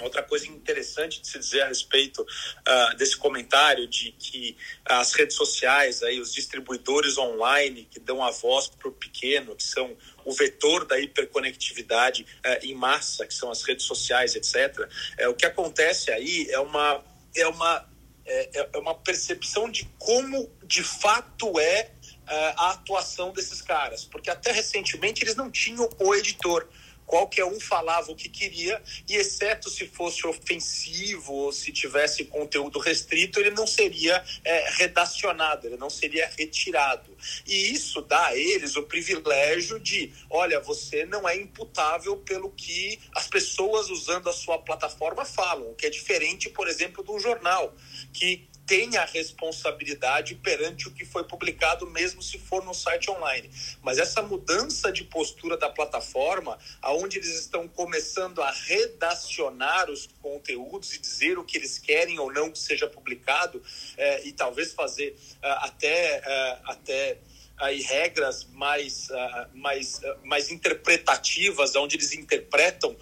Outra 0.00 0.22
coisa 0.22 0.46
interessante 0.46 1.20
de 1.20 1.26
se 1.26 1.38
dizer 1.38 1.62
a 1.62 1.68
respeito 1.68 2.22
uh, 2.22 2.96
desse 2.96 3.16
comentário 3.16 3.86
de 3.88 4.12
que 4.12 4.56
as 4.84 5.12
redes 5.12 5.36
sociais, 5.36 6.02
aí, 6.02 6.20
os 6.20 6.32
distribuidores 6.32 7.18
online 7.18 7.88
que 7.90 7.98
dão 7.98 8.22
a 8.22 8.30
voz 8.30 8.68
para 8.68 8.88
o 8.88 8.92
pequeno, 8.92 9.56
que 9.56 9.64
são 9.64 9.96
o 10.28 10.32
vetor 10.32 10.84
da 10.84 11.00
hiperconectividade 11.00 12.26
uh, 12.44 12.66
em 12.66 12.74
massa, 12.74 13.26
que 13.26 13.32
são 13.32 13.50
as 13.50 13.62
redes 13.62 13.86
sociais, 13.86 14.36
etc. 14.36 14.86
É, 15.16 15.26
o 15.26 15.34
que 15.34 15.46
acontece 15.46 16.12
aí 16.12 16.46
é 16.50 16.60
uma, 16.60 17.02
é, 17.34 17.48
uma, 17.48 17.88
é, 18.26 18.68
é 18.74 18.78
uma 18.78 18.94
percepção 18.94 19.70
de 19.70 19.88
como 19.98 20.50
de 20.64 20.82
fato 20.82 21.58
é 21.58 21.90
uh, 22.04 22.54
a 22.58 22.70
atuação 22.72 23.32
desses 23.32 23.62
caras, 23.62 24.04
porque 24.04 24.28
até 24.28 24.52
recentemente 24.52 25.24
eles 25.24 25.34
não 25.34 25.50
tinham 25.50 25.88
o 25.98 26.14
editor 26.14 26.68
qualquer 27.08 27.46
um 27.46 27.58
falava 27.58 28.12
o 28.12 28.14
que 28.14 28.28
queria, 28.28 28.80
e 29.08 29.16
exceto 29.16 29.70
se 29.70 29.86
fosse 29.86 30.26
ofensivo 30.26 31.32
ou 31.32 31.52
se 31.52 31.72
tivesse 31.72 32.26
conteúdo 32.26 32.78
restrito, 32.78 33.40
ele 33.40 33.50
não 33.50 33.66
seria 33.66 34.22
é, 34.44 34.70
redacionado, 34.72 35.66
ele 35.66 35.78
não 35.78 35.88
seria 35.88 36.30
retirado. 36.36 37.10
E 37.46 37.72
isso 37.72 38.02
dá 38.02 38.26
a 38.26 38.36
eles 38.36 38.76
o 38.76 38.82
privilégio 38.82 39.80
de: 39.80 40.12
olha, 40.28 40.60
você 40.60 41.06
não 41.06 41.26
é 41.26 41.34
imputável 41.34 42.18
pelo 42.18 42.50
que 42.50 43.00
as 43.14 43.26
pessoas 43.26 43.88
usando 43.88 44.28
a 44.28 44.32
sua 44.32 44.58
plataforma 44.58 45.24
falam, 45.24 45.70
o 45.70 45.74
que 45.74 45.86
é 45.86 45.90
diferente, 45.90 46.50
por 46.50 46.68
exemplo, 46.68 47.02
de 47.02 47.10
um 47.10 47.18
jornal, 47.18 47.74
que 48.12 48.46
tem 48.68 48.98
a 48.98 49.06
responsabilidade 49.06 50.34
perante 50.34 50.88
o 50.88 50.90
que 50.92 51.02
foi 51.06 51.24
publicado, 51.24 51.86
mesmo 51.86 52.22
se 52.22 52.38
for 52.38 52.62
no 52.62 52.74
site 52.74 53.10
online. 53.10 53.50
Mas 53.80 53.96
essa 53.96 54.20
mudança 54.20 54.92
de 54.92 55.04
postura 55.04 55.56
da 55.56 55.70
plataforma, 55.70 56.58
aonde 56.82 57.16
eles 57.16 57.40
estão 57.40 57.66
começando 57.66 58.42
a 58.42 58.50
redacionar 58.50 59.90
os 59.90 60.06
conteúdos 60.20 60.94
e 60.94 60.98
dizer 60.98 61.38
o 61.38 61.44
que 61.44 61.56
eles 61.56 61.78
querem 61.78 62.18
ou 62.18 62.30
não 62.30 62.50
que 62.50 62.58
seja 62.58 62.86
publicado, 62.86 63.62
é, 63.96 64.26
e 64.26 64.32
talvez 64.32 64.74
fazer 64.74 65.16
é, 65.40 65.50
até, 65.50 66.22
é, 66.22 66.58
até 66.64 67.18
aí 67.56 67.80
regras 67.80 68.46
mais, 68.52 69.08
mais, 69.52 70.00
mais 70.22 70.50
interpretativas, 70.50 71.74
onde 71.74 71.96
eles 71.96 72.12
interpretam 72.12 72.94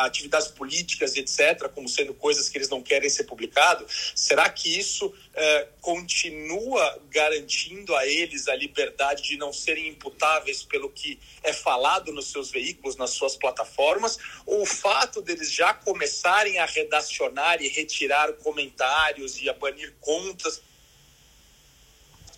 atividades 0.00 0.48
políticas, 0.48 1.16
etc., 1.16 1.68
como 1.68 1.88
sendo 1.88 2.14
coisas 2.14 2.48
que 2.48 2.58
eles 2.58 2.68
não 2.68 2.82
querem 2.82 3.10
ser 3.10 3.24
publicado, 3.24 3.86
será 4.14 4.48
que 4.48 4.78
isso 4.78 5.12
continua 5.80 7.00
garantindo 7.10 7.94
a 7.96 8.06
eles 8.06 8.48
a 8.48 8.54
liberdade 8.54 9.22
de 9.22 9.36
não 9.36 9.52
serem 9.52 9.88
imputáveis 9.88 10.62
pelo 10.62 10.88
que 10.90 11.18
é 11.42 11.52
falado 11.52 12.12
nos 12.12 12.30
seus 12.30 12.50
veículos, 12.50 12.96
nas 12.96 13.10
suas 13.10 13.36
plataformas, 13.36 14.18
ou 14.46 14.62
o 14.62 14.66
fato 14.66 15.20
deles 15.20 15.52
já 15.52 15.74
começarem 15.74 16.58
a 16.58 16.66
redacionar 16.66 17.60
e 17.60 17.68
retirar 17.68 18.32
comentários 18.34 19.40
e 19.40 19.48
a 19.48 19.52
banir 19.52 19.94
contas 20.00 20.62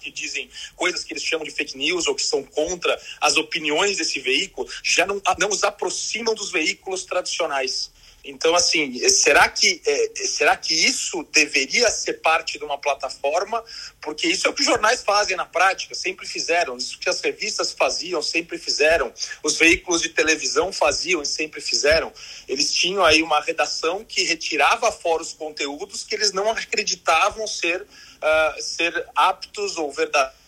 que 0.06 0.10
dizem 0.12 0.48
coisas 0.76 1.02
que 1.02 1.12
eles 1.12 1.24
chamam 1.24 1.44
de 1.44 1.50
fake 1.50 1.76
news 1.76 2.06
ou 2.06 2.14
que 2.14 2.22
são 2.22 2.42
contra 2.44 3.00
as 3.20 3.36
opiniões 3.36 3.96
desse 3.96 4.20
veículo, 4.20 4.68
já 4.82 5.04
não, 5.04 5.20
não 5.38 5.48
os 5.48 5.64
aproximam 5.64 6.34
dos 6.34 6.52
veículos 6.52 7.04
tradicionais. 7.04 7.90
Então, 8.28 8.56
assim, 8.56 9.08
será 9.08 9.48
que, 9.48 9.80
é, 9.86 10.26
será 10.26 10.56
que 10.56 10.74
isso 10.74 11.22
deveria 11.32 11.88
ser 11.90 12.14
parte 12.14 12.58
de 12.58 12.64
uma 12.64 12.76
plataforma? 12.76 13.64
Porque 14.00 14.26
isso 14.26 14.46
é 14.46 14.50
o 14.50 14.52
que 14.52 14.62
os 14.62 14.66
jornais 14.66 15.02
fazem 15.02 15.36
na 15.36 15.46
prática, 15.46 15.94
sempre 15.94 16.26
fizeram. 16.26 16.76
Isso 16.76 16.98
que 16.98 17.08
as 17.08 17.20
revistas 17.20 17.70
faziam, 17.70 18.20
sempre 18.20 18.58
fizeram. 18.58 19.12
Os 19.44 19.56
veículos 19.56 20.02
de 20.02 20.08
televisão 20.08 20.72
faziam 20.72 21.22
e 21.22 21.26
sempre 21.26 21.60
fizeram. 21.60 22.12
Eles 22.48 22.72
tinham 22.72 23.04
aí 23.04 23.22
uma 23.22 23.40
redação 23.40 24.04
que 24.04 24.24
retirava 24.24 24.90
fora 24.90 25.22
os 25.22 25.32
conteúdos 25.32 26.02
que 26.02 26.14
eles 26.14 26.32
não 26.32 26.50
acreditavam 26.50 27.46
ser, 27.46 27.82
uh, 27.82 28.62
ser 28.62 29.08
aptos 29.14 29.76
ou 29.76 29.92
verdadeiros 29.92 30.45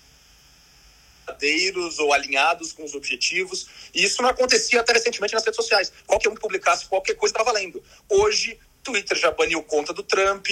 verdadeiros 1.28 1.98
ou 1.98 2.12
alinhados 2.12 2.72
com 2.72 2.84
os 2.84 2.94
objetivos. 2.94 3.68
E 3.94 4.04
isso 4.04 4.22
não 4.22 4.30
acontecia 4.30 4.80
até 4.80 4.92
recentemente 4.92 5.34
nas 5.34 5.44
redes 5.44 5.56
sociais. 5.56 5.92
Qualquer 6.06 6.28
um 6.28 6.34
que 6.34 6.40
publicasse 6.40 6.86
qualquer 6.86 7.14
coisa 7.14 7.32
estava 7.32 7.52
valendo. 7.52 7.82
Hoje, 8.08 8.58
Twitter 8.82 9.16
já 9.16 9.30
baniu 9.30 9.62
conta 9.62 9.92
do 9.92 10.02
Trump, 10.02 10.46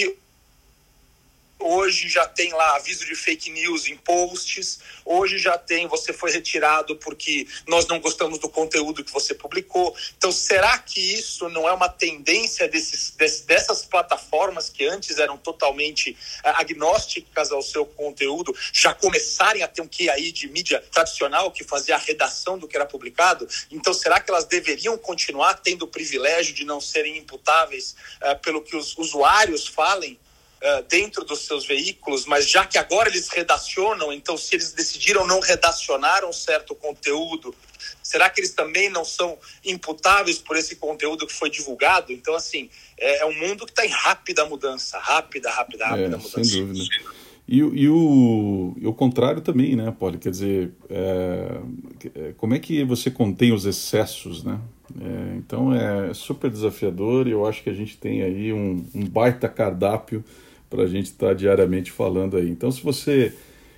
Hoje 1.59 2.09
já 2.09 2.27
tem 2.27 2.53
lá 2.53 2.77
aviso 2.77 3.07
de 3.07 3.15
fake 3.15 3.51
news 3.51 3.87
em 3.87 3.97
posts. 3.97 4.79
Hoje 5.05 5.39
já 5.39 5.57
tem 5.57 5.87
você 5.87 6.13
foi 6.13 6.31
retirado 6.31 6.97
porque 6.97 7.47
nós 7.67 7.87
não 7.87 7.99
gostamos 7.99 8.39
do 8.39 8.49
conteúdo 8.49 9.03
que 9.03 9.13
você 9.13 9.35
publicou. 9.35 9.97
Então, 10.19 10.31
será 10.31 10.77
que 10.79 11.01
isso 11.01 11.49
não 11.49 11.67
é 11.67 11.73
uma 11.73 11.89
tendência 11.89 12.69
desses, 12.69 13.11
dessas 13.47 13.87
plataformas 13.87 14.69
que 14.69 14.85
antes 14.87 15.19
eram 15.19 15.39
totalmente 15.39 16.11
uh, 16.11 16.49
agnósticas 16.57 17.51
ao 17.51 17.63
seu 17.63 17.87
conteúdo 17.87 18.55
já 18.73 18.93
começarem 18.93 19.63
a 19.63 19.69
ter 19.69 19.81
um 19.81 19.89
que 19.89 20.11
aí 20.11 20.33
de 20.33 20.49
mídia 20.49 20.85
tradicional 20.93 21.51
que 21.51 21.65
fazia 21.65 21.95
a 21.95 21.99
redação 21.99 22.59
do 22.59 22.69
que 22.69 22.77
era 22.77 22.87
publicado? 22.87 23.49
Então, 23.71 23.95
será 23.95 24.21
que 24.21 24.31
elas 24.31 24.45
deveriam 24.45 24.99
continuar 24.99 25.55
tendo 25.55 25.85
o 25.85 25.89
privilégio 25.89 26.55
de 26.55 26.67
não 26.67 26.83
serem 26.83 27.17
imputáveis 27.17 27.97
uh, 28.21 28.39
pelo 28.41 28.63
que 28.63 28.77
os 28.77 28.97
usuários 28.99 29.67
falem? 29.67 30.19
Uh, 30.63 30.83
dentro 30.89 31.25
dos 31.25 31.41
seus 31.41 31.67
veículos, 31.67 32.27
mas 32.27 32.49
já 32.49 32.65
que 32.65 32.79
agora 32.79 33.09
eles 33.09 33.29
redacionam, 33.29 34.13
então 34.13 34.37
se 34.37 34.55
eles 34.55 34.73
decidiram 34.73 35.27
não 35.27 35.41
redacionar 35.41 36.25
um 36.25 36.33
certo 36.33 36.75
conteúdo, 36.75 37.55
será 38.03 38.31
que 38.31 38.41
eles 38.41 38.53
também 38.53 38.89
não 38.89 39.05
são 39.05 39.39
imputáveis 39.65 40.39
por 40.39 40.57
esse 40.57 40.77
conteúdo 40.77 41.27
que 41.27 41.33
foi 41.33 41.51
divulgado? 41.51 42.13
Então, 42.13 42.35
assim, 42.35 42.71
é, 42.99 43.23
é 43.23 43.27
um 43.27 43.35
mundo 43.35 43.65
que 43.65 43.73
está 43.73 43.85
em 43.85 43.91
rápida 43.91 44.45
mudança, 44.45 44.99
rápida, 44.99 45.51
rápida, 45.51 45.85
é, 45.85 45.89
rápida 45.89 46.17
é, 46.17 46.19
mudança. 46.19 46.45
Sem 46.45 46.67
dúvida. 46.67 47.17
E, 47.49 47.59
e, 47.59 47.89
o, 47.89 48.75
e 48.77 48.87
o 48.87 48.93
contrário 48.93 49.41
também, 49.41 49.77
né, 49.77 49.95
Poli? 49.97 50.19
Quer 50.19 50.31
dizer, 50.31 50.73
é, 50.91 51.61
é, 52.15 52.35
como 52.37 52.55
é 52.55 52.59
que 52.59 52.83
você 52.83 53.09
contém 53.09 53.53
os 53.53 53.67
excessos, 53.67 54.43
né? 54.43 54.61
É, 55.01 55.37
então 55.37 55.73
é 55.73 56.13
super 56.15 56.51
desafiador 56.51 57.27
e 57.27 57.33
eu 57.33 57.45
acho 57.47 57.63
que 57.63 57.71
a 57.71 57.75
gente 57.75 57.97
tem 57.97 58.23
aí 58.23 58.53
um, 58.53 58.85
um 58.95 59.05
baita 59.05 59.49
cardápio 59.49 60.25
para 60.69 60.83
a 60.83 60.87
gente 60.87 61.07
estar 61.07 61.29
tá 61.29 61.35
diariamente 61.35 61.91
falando 61.91 62.37
aí. 62.37 62.49
Então, 62.49 62.71
se 62.71 62.83
você 62.83 63.33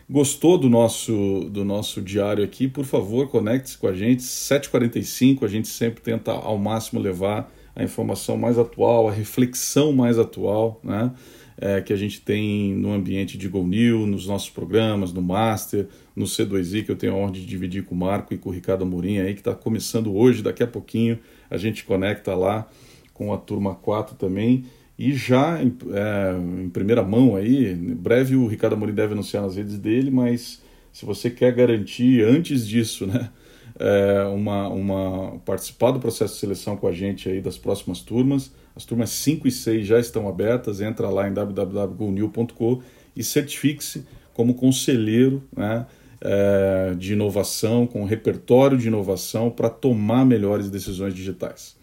gostou 0.09 0.57
do 0.57 0.69
nosso, 0.69 1.49
do 1.51 1.65
nosso 1.65 2.01
diário 2.01 2.43
aqui, 2.43 2.67
por 2.67 2.85
favor, 2.85 3.29
conecte-se 3.29 3.77
com 3.77 3.87
a 3.87 3.93
gente. 3.93 4.23
7h45, 4.23 5.45
a 5.45 5.49
gente 5.49 5.69
sempre 5.69 6.03
tenta 6.03 6.33
ao 6.33 6.59
máximo 6.59 7.01
levar 7.01 7.53
a 7.77 7.83
informação 7.83 8.37
mais 8.37 8.59
atual, 8.59 9.09
a 9.09 9.13
reflexão 9.13 9.93
mais 9.93 10.19
atual, 10.19 10.81
né? 10.83 11.13
é, 11.61 11.81
que 11.81 11.93
a 11.93 11.97
gente 11.97 12.21
tem 12.21 12.73
no 12.75 12.93
ambiente 12.93 13.37
de 13.37 13.49
Go 13.49 13.67
New, 13.67 14.07
nos 14.07 14.27
nossos 14.27 14.49
programas, 14.49 15.13
no 15.13 15.21
Master, 15.21 15.89
no 16.15 16.25
C2I, 16.25 16.85
que 16.85 16.91
eu 16.91 16.97
tenho 16.97 17.15
a 17.15 17.17
honra 17.17 17.33
de 17.33 17.45
dividir 17.45 17.85
com 17.85 17.95
o 17.95 17.99
Marco 17.99 18.33
e 18.33 18.39
com 18.39 18.49
o 18.49 18.53
Ricardo 18.53 18.83
Amorim 18.83 19.19
aí, 19.19 19.35
que 19.35 19.41
está 19.41 19.55
começando 19.55 20.15
hoje, 20.15 20.41
daqui 20.41 20.63
a 20.63 20.67
pouquinho 20.67 21.19
a 21.51 21.57
gente 21.57 21.85
conecta 21.85 22.35
lá 22.35 22.69
com 23.13 23.33
a 23.33 23.37
turma 23.37 23.75
4 23.75 24.15
também. 24.15 24.65
E 24.99 25.13
já 25.15 25.63
em, 25.63 25.73
é, 25.93 26.65
em 26.65 26.69
primeira 26.71 27.03
mão 27.03 27.37
aí, 27.37 27.73
em 27.73 27.95
breve 27.95 28.35
o 28.35 28.49
Ricardo 28.49 28.73
Amorim 28.73 28.93
deve 28.93 29.13
anunciar 29.13 29.43
nas 29.43 29.57
redes 29.57 29.79
dele, 29.79 30.11
mas 30.11 30.61
se 30.93 31.07
você 31.07 31.31
quer 31.31 31.55
garantir 31.55 32.25
antes 32.25 32.67
disso, 32.67 33.07
né, 33.07 33.31
é, 33.79 34.25
uma, 34.25 34.69
uma, 34.69 35.39
participar 35.45 35.93
do 35.93 36.01
processo 36.01 36.35
de 36.35 36.41
seleção 36.41 36.77
com 36.77 36.89
a 36.89 36.93
gente 36.93 37.29
aí 37.29 37.41
das 37.41 37.57
próximas 37.57 38.01
turmas, 38.01 38.51
as 38.75 38.85
turmas 38.85 39.11
5 39.11 39.47
e 39.47 39.51
6 39.53 39.87
já 39.87 40.01
estão 40.01 40.29
abertas, 40.29 40.81
entra 40.81 41.09
lá 41.09 41.29
em 41.29 41.33
www.gonil.com 41.33 42.83
e 43.15 43.23
certifique-se 43.23 44.05
como 44.35 44.55
conselheiro 44.55 45.45
né, 45.57 45.87
é, 46.21 46.95
de 46.99 47.13
inovação, 47.13 47.87
com 47.87 48.05
repertório 48.05 48.77
de 48.77 48.89
inovação 48.89 49.49
para 49.49 49.71
tomar 49.71 50.25
melhores 50.25 50.69
decisões 50.71 51.15
digitais. 51.15 51.77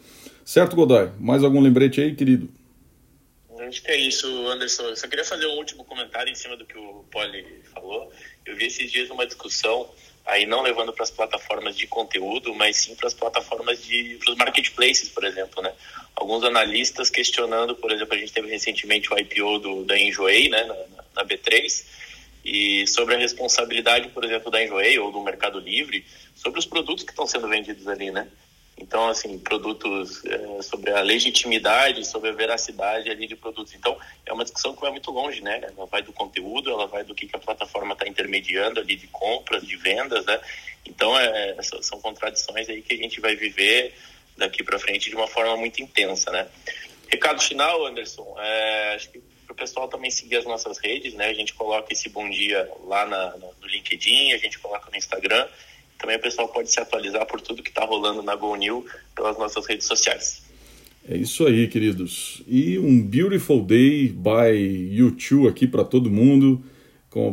Certo, 0.43 0.75
Godoy? 0.75 1.10
Mais 1.19 1.43
algum 1.43 1.62
lembrete 1.62 2.01
aí, 2.01 2.13
querido? 2.13 2.49
Acho 3.76 3.84
que 3.84 3.92
é 3.92 3.98
isso, 3.98 4.48
Anderson. 4.48 4.84
Eu 4.84 4.96
só 4.96 5.06
queria 5.06 5.26
fazer 5.26 5.48
um 5.48 5.58
último 5.58 5.84
comentário 5.84 6.32
em 6.32 6.36
cima 6.36 6.56
do 6.56 6.66
que 6.66 6.78
o 6.78 7.04
Poli 7.12 7.62
falou. 7.74 8.10
Eu 8.46 8.56
vi 8.56 8.68
esses 8.68 8.90
dias 8.90 9.10
uma 9.10 9.26
discussão, 9.26 9.92
aí 10.26 10.46
não 10.46 10.62
levando 10.62 10.94
para 10.94 11.04
as 11.04 11.12
plataformas 11.12 11.76
de 11.76 11.86
conteúdo, 11.86 12.56
mas 12.56 12.78
sim 12.78 12.96
para 12.96 13.08
as 13.08 13.14
plataformas 13.14 13.84
de 13.84 14.18
para 14.24 14.32
os 14.32 14.38
marketplaces, 14.38 15.10
por 15.10 15.26
exemplo, 15.26 15.62
né? 15.62 15.74
Alguns 16.16 16.46
analistas 16.46 17.10
questionando, 17.10 17.76
por 17.76 17.92
exemplo, 17.92 18.16
a 18.16 18.18
gente 18.18 18.32
teve 18.32 18.48
recentemente 18.48 19.14
o 19.14 19.20
IPO 19.20 19.60
do, 19.60 19.84
da 19.84 20.00
Enjoei, 20.00 20.48
né, 20.48 20.64
na, 20.64 20.76
na 21.14 21.26
B3, 21.26 21.84
e 22.46 22.88
sobre 22.88 23.16
a 23.16 23.18
responsabilidade, 23.18 24.08
por 24.08 24.24
exemplo, 24.24 24.50
da 24.50 24.64
Enjoei 24.64 24.98
ou 25.00 25.12
do 25.12 25.22
Mercado 25.22 25.60
Livre 25.60 26.06
sobre 26.34 26.60
os 26.60 26.66
produtos 26.66 27.04
que 27.04 27.12
estão 27.12 27.28
sendo 27.28 27.50
vendidos 27.50 27.86
ali, 27.90 28.10
né? 28.10 28.26
Então, 28.78 29.08
assim, 29.08 29.40
produtos 29.40 30.24
é, 30.26 30.62
sobre 30.62 30.92
a 30.92 31.02
legitimidade, 31.02 32.06
sobre 32.06 32.30
a 32.30 32.34
veracidade 32.34 33.10
ali 33.10 33.26
de 33.26 33.36
produtos. 33.36 33.74
Então, 33.74 33.98
é 34.26 34.34
uma 34.34 34.44
discussão 34.44 34.76
que 34.76 34.82
vai 34.82 34.92
muito 34.92 35.12
longe, 35.12 35.42
né? 35.42 35.62
Ela 35.64 35.86
vai 35.86 36.02
do 36.02 36.12
conteúdo, 36.12 36.70
ela 36.70 36.86
vai 36.86 37.04
do 37.04 37.16
que, 37.16 37.26
que 37.26 37.36
a 37.36 37.40
plataforma 37.40 37.94
está 37.94 38.06
intermediando 38.06 38.82
ali 38.82 38.96
de 38.98 39.08
compras, 39.08 39.66
de 39.66 39.78
vendas, 39.78 40.26
né? 40.26 40.40
Então, 40.86 41.18
é, 41.18 41.56
são 41.82 42.02
contradições 42.02 42.68
aí 42.68 42.82
que 42.82 42.94
a 42.94 42.98
gente 42.98 43.22
vai 43.22 43.36
viver 43.36 43.94
daqui 44.36 44.62
para 44.62 44.78
frente 44.78 45.10
de 45.10 45.16
uma 45.16 45.28
forma 45.28 45.56
muito 45.56 45.82
intensa, 45.82 46.30
né? 46.32 46.48
Recado 47.08 47.42
final, 47.42 47.86
Anderson, 47.86 48.36
é, 48.40 48.96
acho 48.96 49.10
que 49.10 49.20
para 49.46 49.54
o 49.54 49.56
pessoal 49.56 49.88
também 49.88 50.12
seguir 50.12 50.38
as 50.38 50.46
nossas 50.46 50.80
redes, 50.80 51.14
né? 51.14 51.28
A 51.28 51.34
gente 51.34 51.54
coloca 51.54 51.94
esse 51.94 52.10
bom 52.10 52.30
dia 52.30 52.70
lá 52.84 53.06
na, 53.06 53.38
no 53.38 53.68
LinkedIn, 53.68 54.34
a 54.34 54.38
gente 54.38 54.60
coloca 54.60 54.90
no 54.92 54.98
Instagram 54.98 55.48
também 55.98 56.18
o 56.18 56.22
pessoal 56.22 56.48
pode 56.48 56.72
se 56.72 56.80
atualizar 56.80 57.26
por 57.26 57.42
tudo 57.42 57.64
que 57.64 57.70
está 57.70 57.86
rolando 57.86 58.22
na 58.22 58.36
Go 58.36 58.56
New 58.56 58.86
pelas 59.16 59.38
nossas 59.38 59.66
redes 59.66 59.88
sociais. 59.88 60.44
É 61.08 61.16
isso 61.16 61.46
aí, 61.46 61.68
queridos. 61.68 62.42
E 62.48 62.80
um 62.80 63.02
beautiful 63.02 63.64
day 63.64 64.10
by 64.10 64.58
YouTube 64.92 65.48
aqui 65.48 65.68
para 65.68 65.84
todo 65.84 66.10
mundo, 66.10 66.64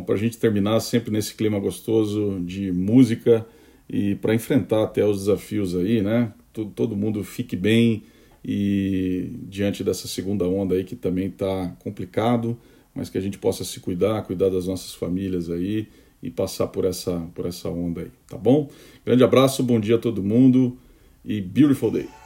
para 0.05 0.15
a 0.15 0.17
gente 0.17 0.37
terminar 0.37 0.79
sempre 0.79 1.11
nesse 1.11 1.33
clima 1.33 1.59
gostoso 1.59 2.39
de 2.45 2.71
música 2.71 3.45
e 3.89 4.15
para 4.15 4.35
enfrentar 4.35 4.83
até 4.83 5.03
os 5.03 5.19
desafios 5.19 5.75
aí, 5.75 6.01
né? 6.01 6.31
Todo, 6.53 6.69
todo 6.69 6.95
mundo 6.95 7.23
fique 7.23 7.55
bem 7.55 8.03
e 8.45 9.31
diante 9.43 9.83
dessa 9.83 10.07
segunda 10.07 10.47
onda 10.47 10.75
aí 10.75 10.83
que 10.83 10.95
também 10.95 11.27
está 11.27 11.75
complicado, 11.79 12.59
mas 12.93 13.09
que 13.09 13.17
a 13.17 13.21
gente 13.21 13.39
possa 13.39 13.63
se 13.63 13.79
cuidar, 13.79 14.21
cuidar 14.23 14.49
das 14.49 14.67
nossas 14.67 14.93
famílias 14.93 15.49
aí 15.49 15.87
e 16.23 16.31
passar 16.31 16.67
por 16.67 16.85
essa, 16.85 17.19
por 17.35 17.45
essa 17.45 17.69
onda 17.69 18.01
aí, 18.01 18.11
tá 18.27 18.37
bom? 18.37 18.69
Grande 19.05 19.23
abraço, 19.25 19.61
bom 19.61 19.77
dia 19.77 19.95
a 19.95 19.99
todo 19.99 20.23
mundo 20.23 20.77
e 21.25 21.41
beautiful 21.41 21.91
day! 21.91 22.22